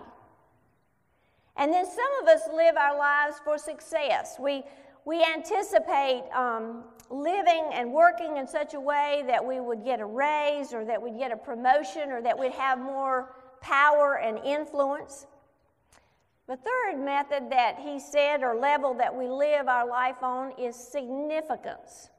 And 1.58 1.70
then 1.70 1.84
some 1.84 2.22
of 2.22 2.28
us 2.28 2.40
live 2.50 2.76
our 2.78 2.96
lives 2.96 3.42
for 3.44 3.58
success. 3.58 4.36
We, 4.40 4.62
we 5.04 5.22
anticipate 5.22 6.22
um, 6.34 6.84
living 7.10 7.68
and 7.74 7.92
working 7.92 8.38
in 8.38 8.48
such 8.48 8.72
a 8.72 8.80
way 8.80 9.24
that 9.26 9.44
we 9.44 9.60
would 9.60 9.84
get 9.84 10.00
a 10.00 10.06
raise 10.06 10.72
or 10.72 10.82
that 10.86 11.02
we'd 11.02 11.18
get 11.18 11.30
a 11.30 11.36
promotion 11.36 12.10
or 12.10 12.22
that 12.22 12.38
we'd 12.38 12.52
have 12.52 12.78
more 12.78 13.34
power 13.60 14.14
and 14.14 14.38
influence. 14.46 15.26
The 16.52 16.58
third 16.58 17.02
method 17.02 17.48
that 17.48 17.78
he 17.78 17.98
said, 17.98 18.42
or 18.42 18.54
level 18.54 18.92
that 18.98 19.16
we 19.16 19.26
live 19.26 19.68
our 19.68 19.88
life 19.88 20.22
on, 20.22 20.52
is 20.58 20.76
significance. 20.76 22.10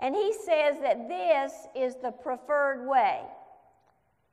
And 0.00 0.16
he 0.16 0.32
says 0.32 0.80
that 0.80 1.08
this 1.08 1.52
is 1.72 1.94
the 1.94 2.10
preferred 2.10 2.84
way 2.88 3.20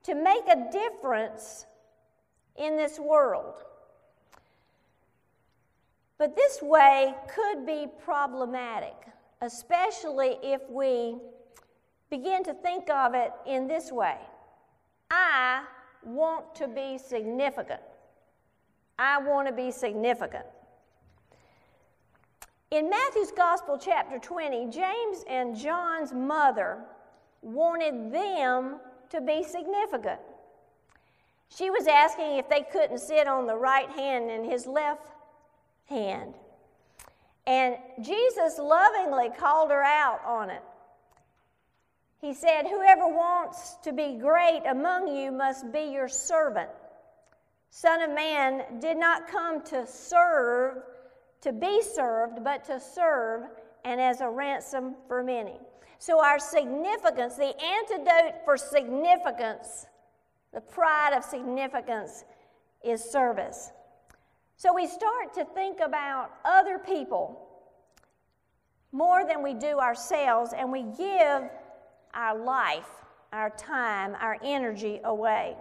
to 0.02 0.16
make 0.16 0.48
a 0.48 0.72
difference 0.72 1.68
in 2.56 2.76
this 2.76 2.98
world. 2.98 3.54
But 6.18 6.36
this 6.36 6.64
way 6.64 7.14
could 7.32 7.68
be 7.68 7.86
problematic, 8.04 8.96
especially 9.42 10.40
if 10.42 10.62
we 10.72 11.18
begin 12.10 12.44
to 12.46 12.56
think 12.56 12.90
of 12.90 13.14
it 13.14 13.32
in 13.46 13.68
this 13.68 13.92
way 13.92 14.18
I 15.12 15.66
want 16.04 16.56
to 16.56 16.68
be 16.68 16.98
significant. 16.98 17.82
I 19.00 19.18
want 19.18 19.48
to 19.48 19.54
be 19.54 19.72
significant. 19.72 20.46
In 22.70 22.90
Matthew's 22.90 23.32
Gospel, 23.32 23.80
chapter 23.82 24.20
20, 24.20 24.70
James 24.70 25.24
and 25.28 25.58
John's 25.58 26.12
mother 26.12 26.80
wanted 27.42 28.12
them 28.12 28.76
to 29.10 29.22
be 29.22 29.42
significant. 29.44 30.20
She 31.48 31.70
was 31.70 31.88
asking 31.88 32.38
if 32.38 32.50
they 32.50 32.62
couldn't 32.62 33.00
sit 33.00 33.26
on 33.26 33.48
the 33.48 33.56
right 33.56 33.90
hand 33.90 34.30
and 34.30 34.46
his 34.46 34.68
left 34.68 35.08
hand. 35.88 36.34
And 37.48 37.78
Jesus 38.02 38.60
lovingly 38.60 39.30
called 39.40 39.72
her 39.72 39.82
out 39.82 40.20
on 40.26 40.50
it. 40.50 40.62
He 42.20 42.34
said, 42.34 42.64
Whoever 42.64 43.08
wants 43.08 43.76
to 43.86 43.94
be 43.94 44.18
great 44.20 44.62
among 44.70 45.16
you 45.16 45.32
must 45.32 45.72
be 45.72 45.86
your 45.86 46.10
servant. 46.10 46.70
Son 47.70 48.02
of 48.02 48.12
Man 48.12 48.80
did 48.80 48.98
not 48.98 49.28
come 49.28 49.62
to 49.66 49.86
serve, 49.86 50.84
to 51.42 51.54
be 51.54 51.82
served, 51.82 52.44
but 52.44 52.64
to 52.66 52.80
serve, 52.80 53.44
and 53.86 54.02
as 54.02 54.22
a 54.22 54.30
ransom 54.30 54.96
for 55.08 55.24
many. 55.24 55.60
So, 56.00 56.24
our 56.24 56.40
significance, 56.40 57.36
the 57.36 57.54
antidote 57.62 58.44
for 58.46 58.58
significance, 58.58 59.86
the 60.54 60.62
pride 60.62 61.14
of 61.16 61.24
significance, 61.24 62.24
is 62.84 63.04
service. 63.04 63.72
So, 64.56 64.74
we 64.74 64.88
start 64.88 65.34
to 65.36 65.46
think 65.46 65.80
about 65.80 66.32
other 66.44 66.80
people 66.80 67.48
more 68.92 69.26
than 69.26 69.44
we 69.44 69.54
do 69.54 69.78
ourselves, 69.80 70.54
and 70.58 70.72
we 70.72 70.84
give 70.84 71.44
our 72.14 72.38
life, 72.44 72.90
our 73.32 73.52
time, 73.52 74.16
our 74.20 74.38
energy 74.44 75.00
away. 75.04 75.56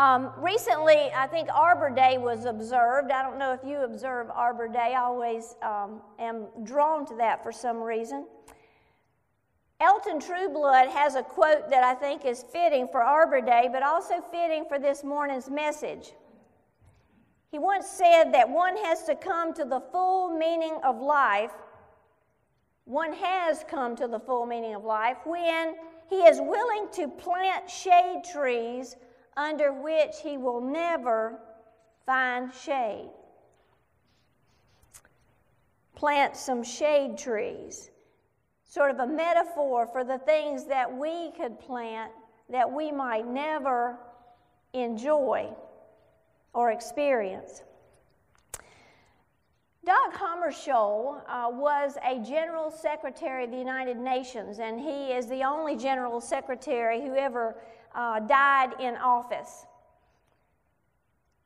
Um, 0.00 0.32
recently, 0.38 1.10
I 1.14 1.26
think 1.26 1.50
Arbor 1.54 1.90
Day 1.90 2.16
was 2.16 2.46
observed. 2.46 3.10
I 3.10 3.20
don't 3.20 3.38
know 3.38 3.52
if 3.52 3.60
you 3.62 3.84
observe 3.84 4.30
Arbor 4.30 4.66
Day. 4.66 4.94
I 4.96 5.02
always 5.02 5.56
um, 5.62 6.00
am 6.18 6.46
drawn 6.64 7.04
to 7.04 7.14
that 7.16 7.42
for 7.42 7.52
some 7.52 7.76
reason. 7.76 8.24
Elton 9.78 10.18
Trueblood 10.18 10.88
has 10.88 11.16
a 11.16 11.22
quote 11.22 11.68
that 11.68 11.84
I 11.84 11.92
think 11.92 12.24
is 12.24 12.46
fitting 12.50 12.88
for 12.90 13.02
Arbor 13.02 13.42
Day, 13.42 13.68
but 13.70 13.82
also 13.82 14.24
fitting 14.32 14.64
for 14.66 14.78
this 14.78 15.04
morning's 15.04 15.50
message. 15.50 16.12
He 17.52 17.58
once 17.58 17.86
said 17.86 18.32
that 18.32 18.48
one 18.48 18.78
has 18.78 19.02
to 19.02 19.14
come 19.14 19.52
to 19.52 19.66
the 19.66 19.82
full 19.92 20.30
meaning 20.30 20.78
of 20.82 20.98
life. 20.98 21.52
One 22.86 23.12
has 23.12 23.66
come 23.68 23.96
to 23.96 24.08
the 24.08 24.20
full 24.20 24.46
meaning 24.46 24.74
of 24.74 24.82
life 24.82 25.18
when 25.26 25.74
he 26.08 26.20
is 26.20 26.38
willing 26.40 26.88
to 26.92 27.06
plant 27.06 27.68
shade 27.68 28.22
trees 28.32 28.96
under 29.40 29.72
which 29.72 30.16
he 30.22 30.36
will 30.36 30.60
never 30.60 31.40
find 32.04 32.52
shade. 32.52 33.08
Plant 35.94 36.36
some 36.36 36.62
shade 36.62 37.16
trees, 37.16 37.90
sort 38.66 38.90
of 38.90 38.98
a 39.00 39.06
metaphor 39.06 39.86
for 39.86 40.04
the 40.04 40.18
things 40.18 40.66
that 40.66 40.94
we 40.94 41.30
could 41.32 41.58
plant 41.58 42.12
that 42.50 42.70
we 42.70 42.92
might 42.92 43.26
never 43.26 43.98
enjoy 44.74 45.48
or 46.52 46.70
experience. 46.70 47.62
Dag 49.84 50.12
Hammarskjöld 50.12 51.22
uh, 51.26 51.48
was 51.50 51.96
a 52.04 52.18
general 52.18 52.70
secretary 52.70 53.44
of 53.44 53.50
the 53.50 53.56
United 53.56 53.96
Nations, 53.96 54.58
and 54.58 54.78
he 54.78 55.12
is 55.12 55.26
the 55.26 55.42
only 55.42 55.74
general 55.74 56.20
secretary 56.20 57.00
who 57.00 57.14
ever 57.16 57.56
uh, 57.94 58.20
died 58.20 58.80
in 58.80 58.96
office. 58.96 59.66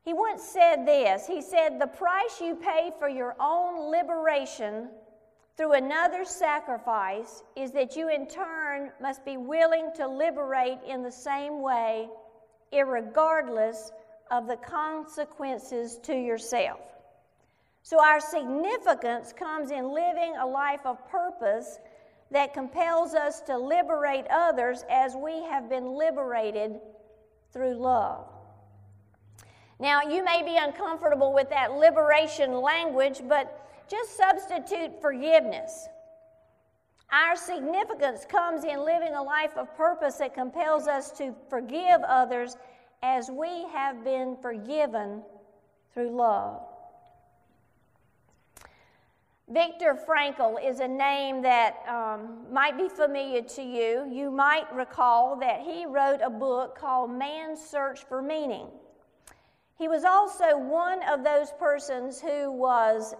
He 0.03 0.13
once 0.13 0.43
said 0.43 0.85
this 0.85 1.25
He 1.25 1.41
said, 1.41 1.79
The 1.79 1.87
price 1.87 2.39
you 2.39 2.55
pay 2.55 2.91
for 2.99 3.09
your 3.09 3.35
own 3.39 3.91
liberation 3.91 4.89
through 5.57 5.73
another's 5.73 6.29
sacrifice 6.29 7.43
is 7.55 7.71
that 7.71 7.95
you, 7.95 8.09
in 8.09 8.27
turn, 8.27 8.91
must 9.01 9.25
be 9.25 9.37
willing 9.37 9.89
to 9.95 10.07
liberate 10.07 10.79
in 10.85 11.01
the 11.01 11.11
same 11.11 11.61
way, 11.61 12.09
regardless 12.71 13.91
of 14.31 14.47
the 14.47 14.57
consequences 14.57 15.97
to 16.03 16.13
yourself. 16.13 16.79
So, 17.83 18.03
our 18.03 18.19
significance 18.19 19.31
comes 19.31 19.71
in 19.71 19.93
living 19.93 20.35
a 20.37 20.45
life 20.45 20.85
of 20.85 21.07
purpose 21.09 21.79
that 22.31 22.53
compels 22.53 23.13
us 23.13 23.41
to 23.41 23.57
liberate 23.57 24.25
others 24.29 24.83
as 24.89 25.15
we 25.15 25.43
have 25.43 25.69
been 25.69 25.95
liberated 25.95 26.79
through 27.51 27.75
love. 27.75 28.27
Now, 29.79 30.01
you 30.01 30.23
may 30.23 30.41
be 30.41 30.57
uncomfortable 30.57 31.33
with 31.33 31.49
that 31.49 31.73
liberation 31.73 32.53
language, 32.61 33.21
but 33.27 33.87
just 33.89 34.17
substitute 34.17 35.01
forgiveness. 35.01 35.87
Our 37.11 37.35
significance 37.35 38.25
comes 38.25 38.63
in 38.63 38.83
living 38.83 39.13
a 39.13 39.21
life 39.21 39.55
of 39.57 39.75
purpose 39.77 40.15
that 40.15 40.33
compels 40.33 40.87
us 40.87 41.11
to 41.11 41.35
forgive 41.49 42.01
others 42.07 42.57
as 43.03 43.29
we 43.29 43.67
have 43.71 44.03
been 44.03 44.37
forgiven 44.41 45.21
through 45.93 46.09
love. 46.09 46.63
Viktor 49.47 49.95
Frankl 50.07 50.57
is 50.63 50.79
a 50.79 50.87
name 50.87 51.43
that 51.43 51.75
um, 51.87 52.51
might 52.51 52.77
be 52.77 52.89
familiar 52.89 53.43
to 53.43 53.61
you. 53.61 54.09
You 54.11 54.31
might 54.31 54.73
recall 54.73 55.35
that 55.39 55.61
he 55.61 55.85
wrote 55.85 56.19
a 56.23 56.31
book 56.31 56.75
called 56.75 57.11
Man's 57.11 57.59
Search 57.61 58.03
for 58.05 58.23
Meaning. 58.23 58.67
He 59.77 59.87
was 59.87 60.03
also 60.03 60.57
one 60.57 60.99
of 61.07 61.23
those 61.23 61.51
persons 61.59 62.19
who 62.19 62.51
was 62.51 63.13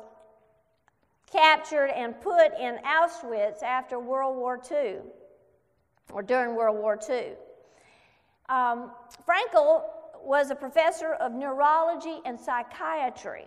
captured 1.31 1.88
and 1.88 2.19
put 2.21 2.57
in 2.59 2.77
Auschwitz 2.77 3.61
after 3.61 3.99
World 3.99 4.35
War 4.35 4.59
II, 4.71 4.95
or 6.11 6.23
during 6.23 6.55
World 6.55 6.77
War 6.77 6.97
II. 7.07 7.33
Um, 8.49 8.91
Frankl 9.27 9.83
was 10.23 10.49
a 10.49 10.55
professor 10.55 11.13
of 11.13 11.33
neurology 11.33 12.19
and 12.25 12.39
psychiatry, 12.39 13.45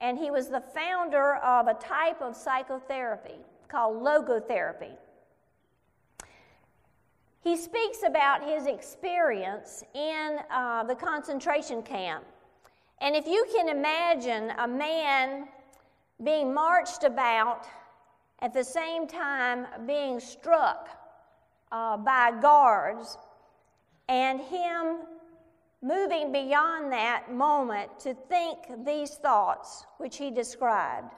and 0.00 0.18
he 0.18 0.30
was 0.30 0.48
the 0.48 0.60
founder 0.60 1.36
of 1.36 1.66
a 1.66 1.74
type 1.74 2.20
of 2.20 2.36
psychotherapy 2.36 3.38
called 3.68 4.02
logotherapy. 4.02 4.92
He 7.40 7.56
speaks 7.56 8.02
about 8.06 8.42
his 8.42 8.66
experience 8.66 9.84
in 9.94 10.38
uh, 10.50 10.84
the 10.84 10.94
concentration 10.94 11.82
camp. 11.82 12.24
And 13.00 13.14
if 13.14 13.26
you 13.26 13.46
can 13.54 13.68
imagine 13.68 14.52
a 14.58 14.66
man 14.66 15.48
being 16.22 16.52
marched 16.52 17.04
about 17.04 17.66
at 18.40 18.52
the 18.52 18.64
same 18.64 19.06
time 19.06 19.66
being 19.86 20.20
struck 20.20 20.88
uh, 21.70 21.96
by 21.96 22.32
guards, 22.40 23.18
and 24.08 24.40
him 24.40 24.98
moving 25.82 26.32
beyond 26.32 26.92
that 26.92 27.32
moment 27.32 28.00
to 28.00 28.14
think 28.14 28.58
these 28.84 29.14
thoughts 29.14 29.86
which 29.98 30.16
he 30.16 30.30
described. 30.30 31.12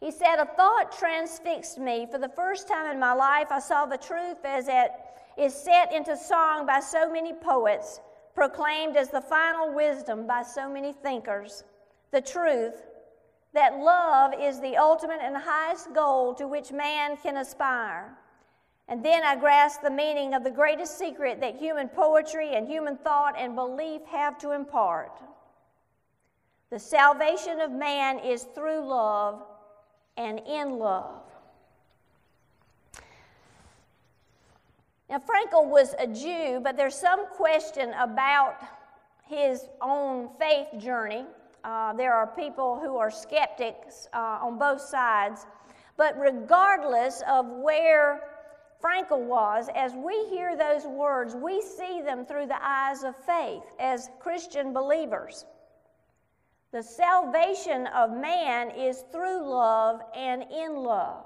He 0.00 0.10
said, 0.10 0.36
A 0.36 0.44
thought 0.44 0.96
transfixed 0.98 1.78
me. 1.78 2.06
For 2.10 2.18
the 2.18 2.28
first 2.28 2.68
time 2.68 2.90
in 2.90 3.00
my 3.00 3.12
life, 3.12 3.48
I 3.50 3.60
saw 3.60 3.86
the 3.86 3.96
truth 3.96 4.44
as 4.44 4.68
it 4.68 4.90
is 5.38 5.54
set 5.54 5.92
into 5.92 6.16
song 6.16 6.66
by 6.66 6.80
so 6.80 7.10
many 7.10 7.32
poets, 7.32 8.00
proclaimed 8.34 8.96
as 8.96 9.10
the 9.10 9.20
final 9.20 9.72
wisdom 9.72 10.26
by 10.26 10.42
so 10.42 10.68
many 10.68 10.92
thinkers. 10.92 11.64
The 12.10 12.20
truth 12.20 12.82
that 13.54 13.78
love 13.78 14.34
is 14.38 14.60
the 14.60 14.76
ultimate 14.76 15.20
and 15.22 15.36
highest 15.36 15.94
goal 15.94 16.34
to 16.34 16.46
which 16.46 16.72
man 16.72 17.16
can 17.16 17.38
aspire. 17.38 18.16
And 18.88 19.04
then 19.04 19.24
I 19.24 19.34
grasped 19.34 19.82
the 19.82 19.90
meaning 19.90 20.32
of 20.32 20.44
the 20.44 20.50
greatest 20.50 20.96
secret 20.96 21.40
that 21.40 21.56
human 21.56 21.88
poetry 21.88 22.54
and 22.54 22.68
human 22.68 22.96
thought 22.96 23.34
and 23.36 23.56
belief 23.56 24.02
have 24.06 24.38
to 24.38 24.52
impart. 24.52 25.20
The 26.70 26.78
salvation 26.78 27.60
of 27.60 27.72
man 27.72 28.20
is 28.20 28.44
through 28.54 28.86
love 28.86 29.42
and 30.16 30.40
in 30.46 30.78
love. 30.78 31.22
Now, 35.08 35.18
Frankl 35.18 35.68
was 35.68 35.94
a 35.98 36.06
Jew, 36.06 36.60
but 36.62 36.76
there's 36.76 36.96
some 36.96 37.26
question 37.28 37.92
about 37.94 38.56
his 39.28 39.64
own 39.80 40.30
faith 40.38 40.66
journey. 40.78 41.24
Uh, 41.64 41.92
there 41.92 42.12
are 42.12 42.26
people 42.26 42.78
who 42.80 42.96
are 42.96 43.10
skeptics 43.10 44.08
uh, 44.12 44.38
on 44.42 44.58
both 44.58 44.80
sides. 44.80 45.46
But 45.96 46.18
regardless 46.18 47.22
of 47.28 47.46
where 47.46 48.35
Frankl 48.82 49.20
was, 49.20 49.68
as 49.74 49.92
we 49.94 50.26
hear 50.28 50.56
those 50.56 50.84
words, 50.84 51.34
we 51.34 51.62
see 51.62 52.02
them 52.02 52.26
through 52.26 52.46
the 52.46 52.64
eyes 52.64 53.02
of 53.02 53.16
faith 53.24 53.62
as 53.78 54.10
Christian 54.20 54.72
believers. 54.72 55.46
The 56.72 56.82
salvation 56.82 57.86
of 57.88 58.10
man 58.10 58.70
is 58.70 59.04
through 59.12 59.48
love 59.48 60.00
and 60.14 60.42
in 60.42 60.76
love. 60.76 61.24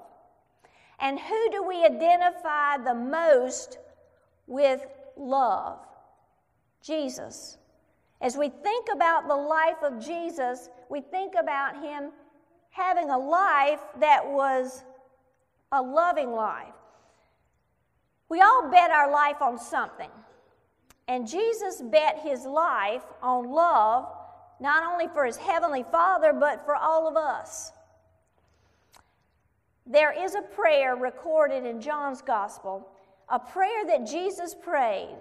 And 0.99 1.19
who 1.19 1.51
do 1.51 1.63
we 1.63 1.83
identify 1.83 2.77
the 2.77 2.93
most 2.93 3.79
with 4.47 4.85
love? 5.17 5.79
Jesus. 6.81 7.57
As 8.21 8.37
we 8.37 8.49
think 8.49 8.87
about 8.93 9.27
the 9.27 9.35
life 9.35 9.81
of 9.83 9.99
Jesus, 9.99 10.69
we 10.89 11.01
think 11.01 11.33
about 11.37 11.83
him 11.83 12.11
having 12.69 13.09
a 13.09 13.17
life 13.17 13.81
that 13.99 14.25
was 14.25 14.83
a 15.71 15.81
loving 15.81 16.31
life. 16.31 16.73
We 18.31 18.39
all 18.39 18.69
bet 18.71 18.91
our 18.91 19.11
life 19.11 19.41
on 19.41 19.59
something. 19.59 20.09
And 21.09 21.27
Jesus 21.27 21.81
bet 21.81 22.19
his 22.23 22.45
life 22.45 23.03
on 23.21 23.51
love, 23.51 24.07
not 24.61 24.89
only 24.89 25.09
for 25.09 25.25
his 25.25 25.35
heavenly 25.35 25.83
Father, 25.91 26.31
but 26.31 26.63
for 26.63 26.77
all 26.77 27.09
of 27.09 27.17
us. 27.17 27.73
There 29.85 30.13
is 30.17 30.33
a 30.35 30.41
prayer 30.41 30.95
recorded 30.95 31.65
in 31.65 31.81
John's 31.81 32.21
Gospel, 32.21 32.87
a 33.27 33.37
prayer 33.37 33.85
that 33.87 34.07
Jesus 34.07 34.55
prayed 34.55 35.17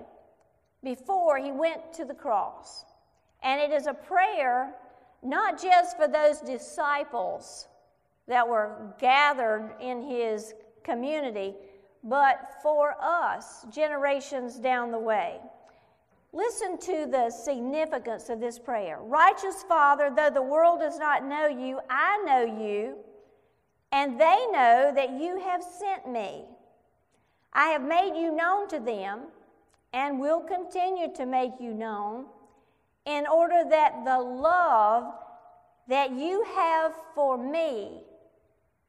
before 0.84 1.36
he 1.36 1.50
went 1.50 1.92
to 1.94 2.04
the 2.04 2.14
cross. 2.14 2.84
And 3.42 3.60
it 3.60 3.72
is 3.72 3.88
a 3.88 3.92
prayer 3.92 4.72
not 5.20 5.60
just 5.60 5.96
for 5.96 6.06
those 6.06 6.40
disciples 6.42 7.66
that 8.28 8.46
were 8.46 8.94
gathered 9.00 9.72
in 9.80 10.00
his 10.00 10.54
community, 10.84 11.56
but 12.02 12.56
for 12.62 12.96
us, 13.00 13.64
generations 13.70 14.58
down 14.58 14.90
the 14.90 14.98
way. 14.98 15.38
Listen 16.32 16.78
to 16.78 17.06
the 17.10 17.30
significance 17.30 18.28
of 18.28 18.40
this 18.40 18.58
prayer. 18.58 18.98
Righteous 19.02 19.64
Father, 19.64 20.10
though 20.14 20.30
the 20.30 20.42
world 20.42 20.80
does 20.80 20.98
not 20.98 21.24
know 21.24 21.46
you, 21.46 21.80
I 21.90 22.22
know 22.24 22.44
you, 22.44 22.96
and 23.92 24.20
they 24.20 24.46
know 24.52 24.92
that 24.94 25.10
you 25.10 25.40
have 25.40 25.62
sent 25.62 26.08
me. 26.08 26.44
I 27.52 27.66
have 27.66 27.82
made 27.82 28.14
you 28.16 28.34
known 28.34 28.68
to 28.68 28.78
them 28.78 29.22
and 29.92 30.20
will 30.20 30.40
continue 30.40 31.12
to 31.16 31.26
make 31.26 31.52
you 31.60 31.74
known 31.74 32.26
in 33.06 33.26
order 33.26 33.64
that 33.68 34.04
the 34.04 34.18
love 34.18 35.12
that 35.88 36.12
you 36.12 36.44
have 36.54 36.94
for 37.14 37.36
me 37.36 38.02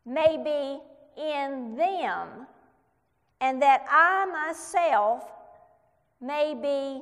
may 0.06 0.38
be 0.38 0.80
in 1.20 1.76
them 1.76 2.46
and 3.42 3.62
that 3.62 3.84
I 3.90 4.26
myself 4.26 5.24
may 6.22 6.54
be 6.54 7.02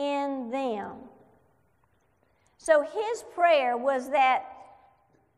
in 0.00 0.50
them. 0.50 0.92
So 2.56 2.82
his 2.82 3.24
prayer 3.34 3.76
was 3.76 4.08
that 4.10 4.44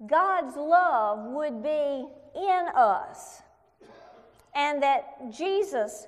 God's 0.07 0.57
love 0.57 1.31
would 1.33 1.63
be 1.63 2.07
in 2.37 2.67
us 2.77 3.41
and 4.55 4.83
that 4.83 5.33
Jesus 5.33 6.07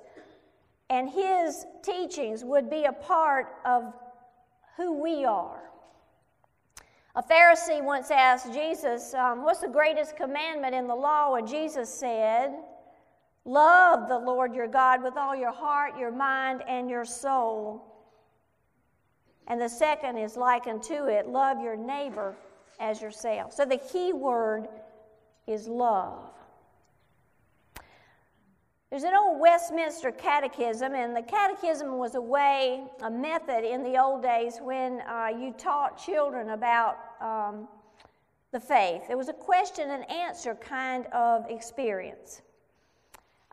and 0.90 1.08
his 1.08 1.64
teachings 1.82 2.44
would 2.44 2.68
be 2.68 2.84
a 2.84 2.92
part 2.92 3.56
of 3.64 3.94
who 4.76 5.02
we 5.02 5.24
are. 5.24 5.62
A 7.16 7.22
Pharisee 7.22 7.82
once 7.82 8.10
asked 8.10 8.52
Jesus, 8.52 9.14
um, 9.14 9.42
What's 9.42 9.60
the 9.60 9.68
greatest 9.68 10.16
commandment 10.16 10.74
in 10.74 10.86
the 10.86 10.94
law? 10.94 11.34
And 11.36 11.48
Jesus 11.48 11.88
said, 11.88 12.54
Love 13.46 14.08
the 14.08 14.18
Lord 14.18 14.54
your 14.54 14.66
God 14.66 15.04
with 15.04 15.16
all 15.16 15.34
your 15.34 15.52
heart, 15.52 15.96
your 15.96 16.10
mind, 16.10 16.62
and 16.66 16.90
your 16.90 17.04
soul. 17.04 17.80
And 19.46 19.60
the 19.60 19.68
second 19.68 20.18
is 20.18 20.36
likened 20.36 20.82
to 20.84 21.06
it 21.06 21.28
love 21.28 21.62
your 21.62 21.76
neighbor 21.76 22.34
as 22.80 23.00
yourself. 23.00 23.52
So 23.52 23.64
the 23.64 23.78
key 23.78 24.12
word 24.12 24.66
is 25.46 25.68
love. 25.68 26.28
There's 28.90 29.04
an 29.04 29.14
old 29.14 29.40
Westminster 29.40 30.10
catechism, 30.10 30.94
and 30.94 31.14
the 31.14 31.22
catechism 31.22 31.98
was 31.98 32.16
a 32.16 32.20
way, 32.20 32.84
a 33.02 33.10
method 33.10 33.64
in 33.64 33.82
the 33.82 33.96
old 33.96 34.22
days 34.22 34.58
when 34.60 35.02
uh, 35.02 35.28
you 35.28 35.54
taught 35.56 35.98
children 35.98 36.50
about 36.50 36.96
um, 37.20 37.68
the 38.52 38.60
faith. 38.60 39.02
It 39.08 39.16
was 39.16 39.28
a 39.28 39.32
question 39.32 39.90
and 39.90 40.08
answer 40.10 40.54
kind 40.56 41.06
of 41.06 41.48
experience. 41.48 42.42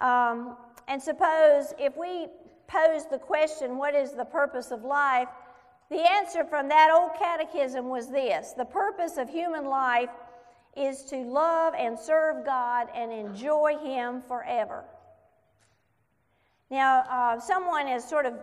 Um, 0.03 0.57
and 0.89 1.01
suppose 1.01 1.73
if 1.79 1.95
we 1.97 2.27
pose 2.67 3.07
the 3.09 3.17
question, 3.17 3.77
What 3.77 3.95
is 3.95 4.11
the 4.11 4.25
purpose 4.25 4.71
of 4.71 4.83
life? 4.83 5.29
the 5.89 5.99
answer 6.11 6.43
from 6.43 6.69
that 6.69 6.89
old 6.91 7.11
catechism 7.17 7.87
was 7.87 8.09
this 8.09 8.51
The 8.51 8.65
purpose 8.65 9.17
of 9.17 9.29
human 9.29 9.65
life 9.65 10.09
is 10.75 11.03
to 11.03 11.17
love 11.17 11.73
and 11.77 11.97
serve 11.97 12.45
God 12.45 12.87
and 12.93 13.11
enjoy 13.13 13.77
Him 13.77 14.21
forever. 14.27 14.83
Now, 16.69 17.03
uh, 17.09 17.39
someone 17.39 17.87
has 17.87 18.07
sort 18.07 18.25
of 18.25 18.33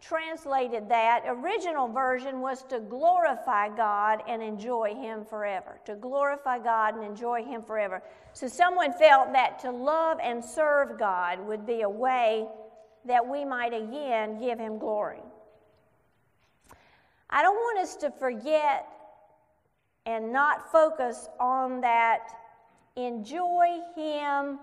translated 0.00 0.88
that. 0.88 1.24
Original 1.26 1.88
version 1.88 2.40
was 2.40 2.62
to 2.64 2.80
glorify 2.80 3.68
God 3.68 4.22
and 4.28 4.42
enjoy 4.42 4.94
Him 4.94 5.24
forever. 5.24 5.80
To 5.86 5.94
glorify 5.94 6.58
God 6.58 6.94
and 6.94 7.04
enjoy 7.04 7.42
Him 7.44 7.62
forever. 7.62 8.02
So 8.32 8.48
someone 8.48 8.92
felt 8.92 9.32
that 9.32 9.58
to 9.60 9.70
love 9.70 10.18
and 10.22 10.44
serve 10.44 10.98
God 10.98 11.40
would 11.46 11.66
be 11.66 11.82
a 11.82 11.88
way 11.88 12.46
that 13.04 13.26
we 13.26 13.44
might 13.44 13.72
again 13.72 14.38
give 14.38 14.58
Him 14.58 14.78
glory. 14.78 15.22
I 17.30 17.42
don't 17.42 17.56
want 17.56 17.78
us 17.80 17.96
to 17.96 18.10
forget 18.10 18.86
and 20.04 20.32
not 20.32 20.70
focus 20.70 21.28
on 21.40 21.80
that 21.80 22.28
enjoy 22.94 23.80
Him 23.94 24.58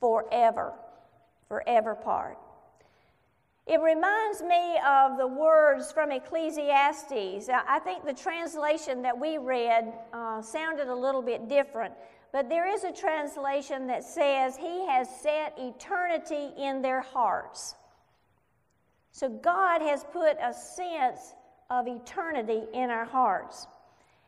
forever, 0.00 0.72
forever 1.48 1.94
part. 1.94 2.38
It 3.66 3.80
reminds 3.80 4.42
me 4.42 4.76
of 4.84 5.18
the 5.18 5.26
words 5.26 5.92
from 5.92 6.10
Ecclesiastes. 6.10 7.48
I 7.48 7.78
think 7.84 8.04
the 8.04 8.12
translation 8.12 9.02
that 9.02 9.18
we 9.18 9.38
read 9.38 9.92
uh, 10.12 10.42
sounded 10.42 10.88
a 10.88 10.94
little 10.94 11.22
bit 11.22 11.48
different, 11.48 11.94
but 12.32 12.48
there 12.48 12.66
is 12.66 12.82
a 12.82 12.92
translation 12.92 13.86
that 13.86 14.02
says, 14.02 14.56
He 14.56 14.86
has 14.86 15.08
set 15.22 15.56
eternity 15.58 16.50
in 16.58 16.82
their 16.82 17.02
hearts. 17.02 17.76
So 19.12 19.28
God 19.28 19.80
has 19.82 20.04
put 20.12 20.38
a 20.42 20.52
sense 20.52 21.34
of 21.70 21.86
eternity 21.86 22.62
in 22.74 22.90
our 22.90 23.04
hearts. 23.04 23.68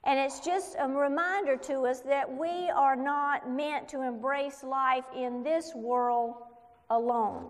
And 0.05 0.21
it's 0.21 0.41
just 0.41 0.77
a 0.79 0.87
reminder 0.87 1.57
to 1.57 1.87
us 1.87 2.01
that 2.01 2.31
we 2.31 2.71
are 2.71 2.95
not 2.95 3.51
meant 3.51 3.89
to 3.89 4.03
embrace 4.03 4.63
life 4.63 5.05
in 5.17 5.43
this 5.43 5.73
world 5.75 6.35
alone. 6.91 7.47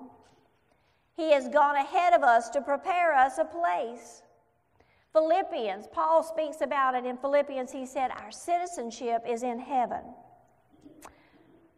He 1.16 1.32
has 1.32 1.48
gone 1.48 1.76
ahead 1.76 2.12
of 2.12 2.22
us 2.22 2.50
to 2.50 2.60
prepare 2.60 3.14
us 3.14 3.38
a 3.38 3.44
place. 3.44 4.22
Philippians, 5.12 5.86
Paul 5.92 6.24
speaks 6.24 6.60
about 6.60 6.96
it 6.96 7.06
in 7.06 7.16
Philippians. 7.16 7.70
He 7.70 7.86
said, 7.86 8.10
Our 8.10 8.32
citizenship 8.32 9.22
is 9.28 9.44
in 9.44 9.60
heaven. 9.60 10.02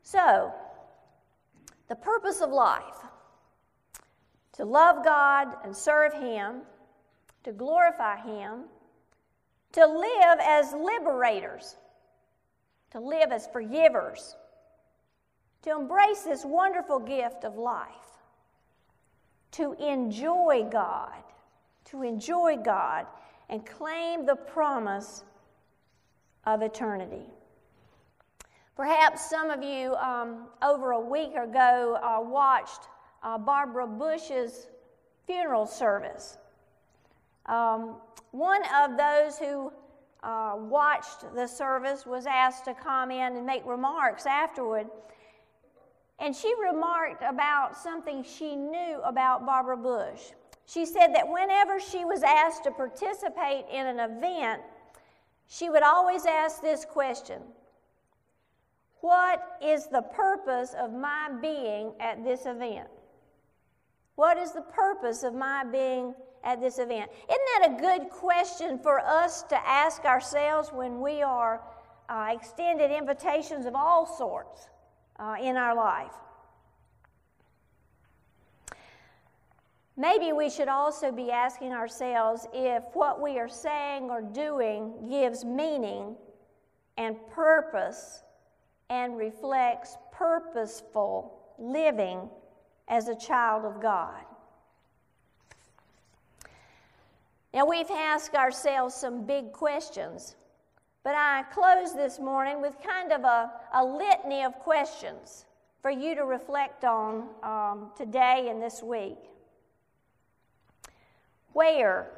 So, 0.02 0.52
the 1.88 1.96
purpose 1.96 2.40
of 2.40 2.50
life 2.50 2.96
to 4.52 4.64
love 4.64 5.04
God 5.04 5.48
and 5.64 5.76
serve 5.76 6.14
Him, 6.14 6.62
to 7.44 7.52
glorify 7.52 8.16
Him, 8.16 8.64
to 9.72 9.86
live 9.86 10.38
as 10.40 10.72
liberators, 10.72 11.76
to 12.92 13.00
live 13.00 13.32
as 13.32 13.46
forgivers, 13.48 14.34
to 15.60 15.72
embrace 15.72 16.22
this 16.22 16.42
wonderful 16.42 17.00
gift 17.00 17.44
of 17.44 17.56
life 17.56 18.15
to 19.56 19.72
enjoy 19.74 20.66
God, 20.70 21.22
to 21.86 22.02
enjoy 22.02 22.56
God 22.56 23.06
and 23.48 23.64
claim 23.64 24.26
the 24.26 24.36
promise 24.36 25.24
of 26.44 26.62
eternity. 26.62 27.24
Perhaps 28.76 29.30
some 29.30 29.48
of 29.50 29.62
you 29.62 29.94
um, 29.94 30.48
over 30.62 30.90
a 30.92 31.00
week 31.00 31.34
ago 31.34 31.98
uh, 32.02 32.20
watched 32.20 32.88
uh, 33.22 33.38
Barbara 33.38 33.86
Bush's 33.86 34.68
funeral 35.26 35.66
service. 35.66 36.36
Um, 37.46 37.96
one 38.32 38.60
of 38.82 38.98
those 38.98 39.38
who 39.38 39.72
uh, 40.22 40.56
watched 40.58 41.34
the 41.34 41.46
service 41.46 42.04
was 42.04 42.26
asked 42.26 42.66
to 42.66 42.74
come 42.74 43.10
in 43.10 43.36
and 43.36 43.46
make 43.46 43.64
remarks 43.64 44.26
afterward. 44.26 44.88
And 46.18 46.34
she 46.34 46.52
remarked 46.60 47.22
about 47.22 47.76
something 47.76 48.24
she 48.24 48.56
knew 48.56 49.00
about 49.04 49.44
Barbara 49.44 49.76
Bush. 49.76 50.20
She 50.66 50.86
said 50.86 51.14
that 51.14 51.28
whenever 51.28 51.78
she 51.78 52.04
was 52.04 52.22
asked 52.22 52.64
to 52.64 52.70
participate 52.70 53.66
in 53.70 53.86
an 53.86 54.00
event, 54.00 54.62
she 55.46 55.70
would 55.70 55.82
always 55.82 56.26
ask 56.26 56.60
this 56.60 56.84
question 56.84 57.42
What 59.00 59.58
is 59.62 59.86
the 59.86 60.02
purpose 60.02 60.74
of 60.76 60.92
my 60.92 61.30
being 61.40 61.92
at 62.00 62.24
this 62.24 62.46
event? 62.46 62.88
What 64.16 64.38
is 64.38 64.52
the 64.52 64.62
purpose 64.62 65.22
of 65.22 65.34
my 65.34 65.62
being 65.64 66.14
at 66.42 66.60
this 66.60 66.78
event? 66.78 67.10
Isn't 67.28 67.28
that 67.28 67.76
a 67.76 67.80
good 67.80 68.10
question 68.10 68.78
for 68.78 68.98
us 69.00 69.42
to 69.44 69.68
ask 69.68 70.04
ourselves 70.04 70.70
when 70.72 71.00
we 71.00 71.20
are 71.22 71.60
uh, 72.08 72.28
extended 72.32 72.90
invitations 72.90 73.66
of 73.66 73.74
all 73.74 74.06
sorts? 74.06 74.68
Uh, 75.18 75.36
in 75.40 75.56
our 75.56 75.74
life. 75.74 76.12
Maybe 79.96 80.32
we 80.32 80.50
should 80.50 80.68
also 80.68 81.10
be 81.10 81.30
asking 81.30 81.72
ourselves 81.72 82.46
if 82.52 82.82
what 82.92 83.22
we 83.22 83.38
are 83.38 83.48
saying 83.48 84.10
or 84.10 84.20
doing 84.20 85.08
gives 85.08 85.44
meaning 85.44 86.16
and 86.98 87.16
purpose 87.34 88.22
and 88.90 89.16
reflects 89.16 89.96
purposeful 90.12 91.38
living 91.58 92.28
as 92.88 93.08
a 93.08 93.16
child 93.16 93.64
of 93.64 93.80
God. 93.80 94.22
Now, 97.54 97.64
we've 97.64 97.90
asked 97.90 98.34
ourselves 98.34 98.94
some 98.94 99.24
big 99.24 99.52
questions 99.52 100.36
but 101.06 101.14
I 101.14 101.44
close 101.52 101.94
this 101.94 102.18
morning 102.18 102.60
with 102.60 102.82
kind 102.82 103.12
of 103.12 103.22
a, 103.22 103.52
a 103.74 103.84
litany 103.84 104.42
of 104.42 104.58
questions 104.58 105.44
for 105.80 105.88
you 105.88 106.16
to 106.16 106.24
reflect 106.24 106.84
on 106.84 107.28
um, 107.44 107.92
today 107.96 108.48
and 108.50 108.60
this 108.60 108.82
week. 108.82 109.16
Where, 111.52 112.10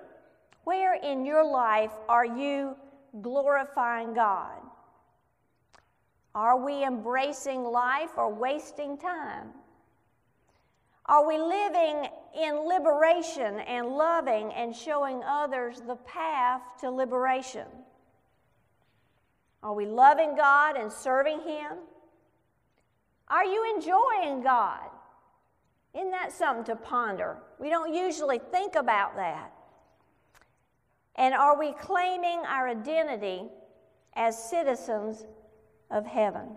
where 0.65 0.95
in 0.95 1.27
your 1.27 1.45
life 1.45 1.91
are 2.09 2.25
you 2.25 2.77
glorifying 3.21 4.15
God? 4.15 4.57
Are 6.35 6.57
we 6.57 6.83
embracing 6.83 7.65
life 7.65 8.13
or 8.17 8.33
wasting 8.33 8.97
time? 8.97 9.49
Are 11.05 11.29
we 11.29 11.37
living 11.37 12.09
in 12.41 12.55
liberation 12.67 13.61
and 13.61 13.89
loving 13.89 14.51
and 14.55 14.75
showing 14.75 15.23
others 15.25 15.83
the 15.87 15.97
path 15.97 16.63
to 16.81 16.91
liberation? 16.91 17.67
Are 19.63 19.75
we 19.75 19.87
loving 19.87 20.37
God 20.37 20.77
and 20.77 20.93
serving 20.93 21.41
Him? 21.41 21.79
Are 23.29 23.45
you 23.45 23.75
enjoying 23.75 24.43
God? 24.43 24.89
Isn't 25.95 26.11
that 26.13 26.33
something 26.33 26.65
to 26.65 26.77
ponder? 26.77 27.39
We 27.59 27.71
don't 27.71 27.93
usually 27.93 28.39
think 28.39 28.77
about 28.77 29.17
that. 29.17 29.53
And 31.17 31.35
are 31.35 31.59
we 31.59 31.73
claiming 31.73 32.41
our 32.47 32.69
identity 32.69 33.49
as 34.15 34.51
citizens 34.51 35.27
of 35.91 36.07
heaven? 36.07 36.51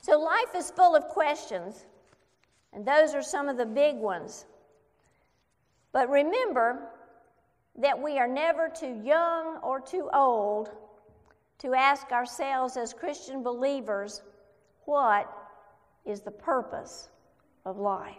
So, 0.00 0.18
life 0.18 0.54
is 0.54 0.70
full 0.70 0.94
of 0.94 1.04
questions, 1.08 1.84
and 2.72 2.86
those 2.86 3.14
are 3.14 3.22
some 3.22 3.48
of 3.48 3.56
the 3.56 3.66
big 3.66 3.96
ones. 3.96 4.46
But 5.92 6.08
remember 6.08 6.88
that 7.76 8.00
we 8.00 8.18
are 8.18 8.28
never 8.28 8.68
too 8.68 9.02
young 9.04 9.58
or 9.62 9.80
too 9.80 10.08
old 10.14 10.70
to 11.58 11.74
ask 11.74 12.12
ourselves 12.12 12.76
as 12.76 12.92
Christian 12.92 13.42
believers 13.42 14.22
what 14.84 15.30
is 16.04 16.20
the 16.20 16.30
purpose 16.30 17.08
of 17.64 17.78
life? 17.78 18.16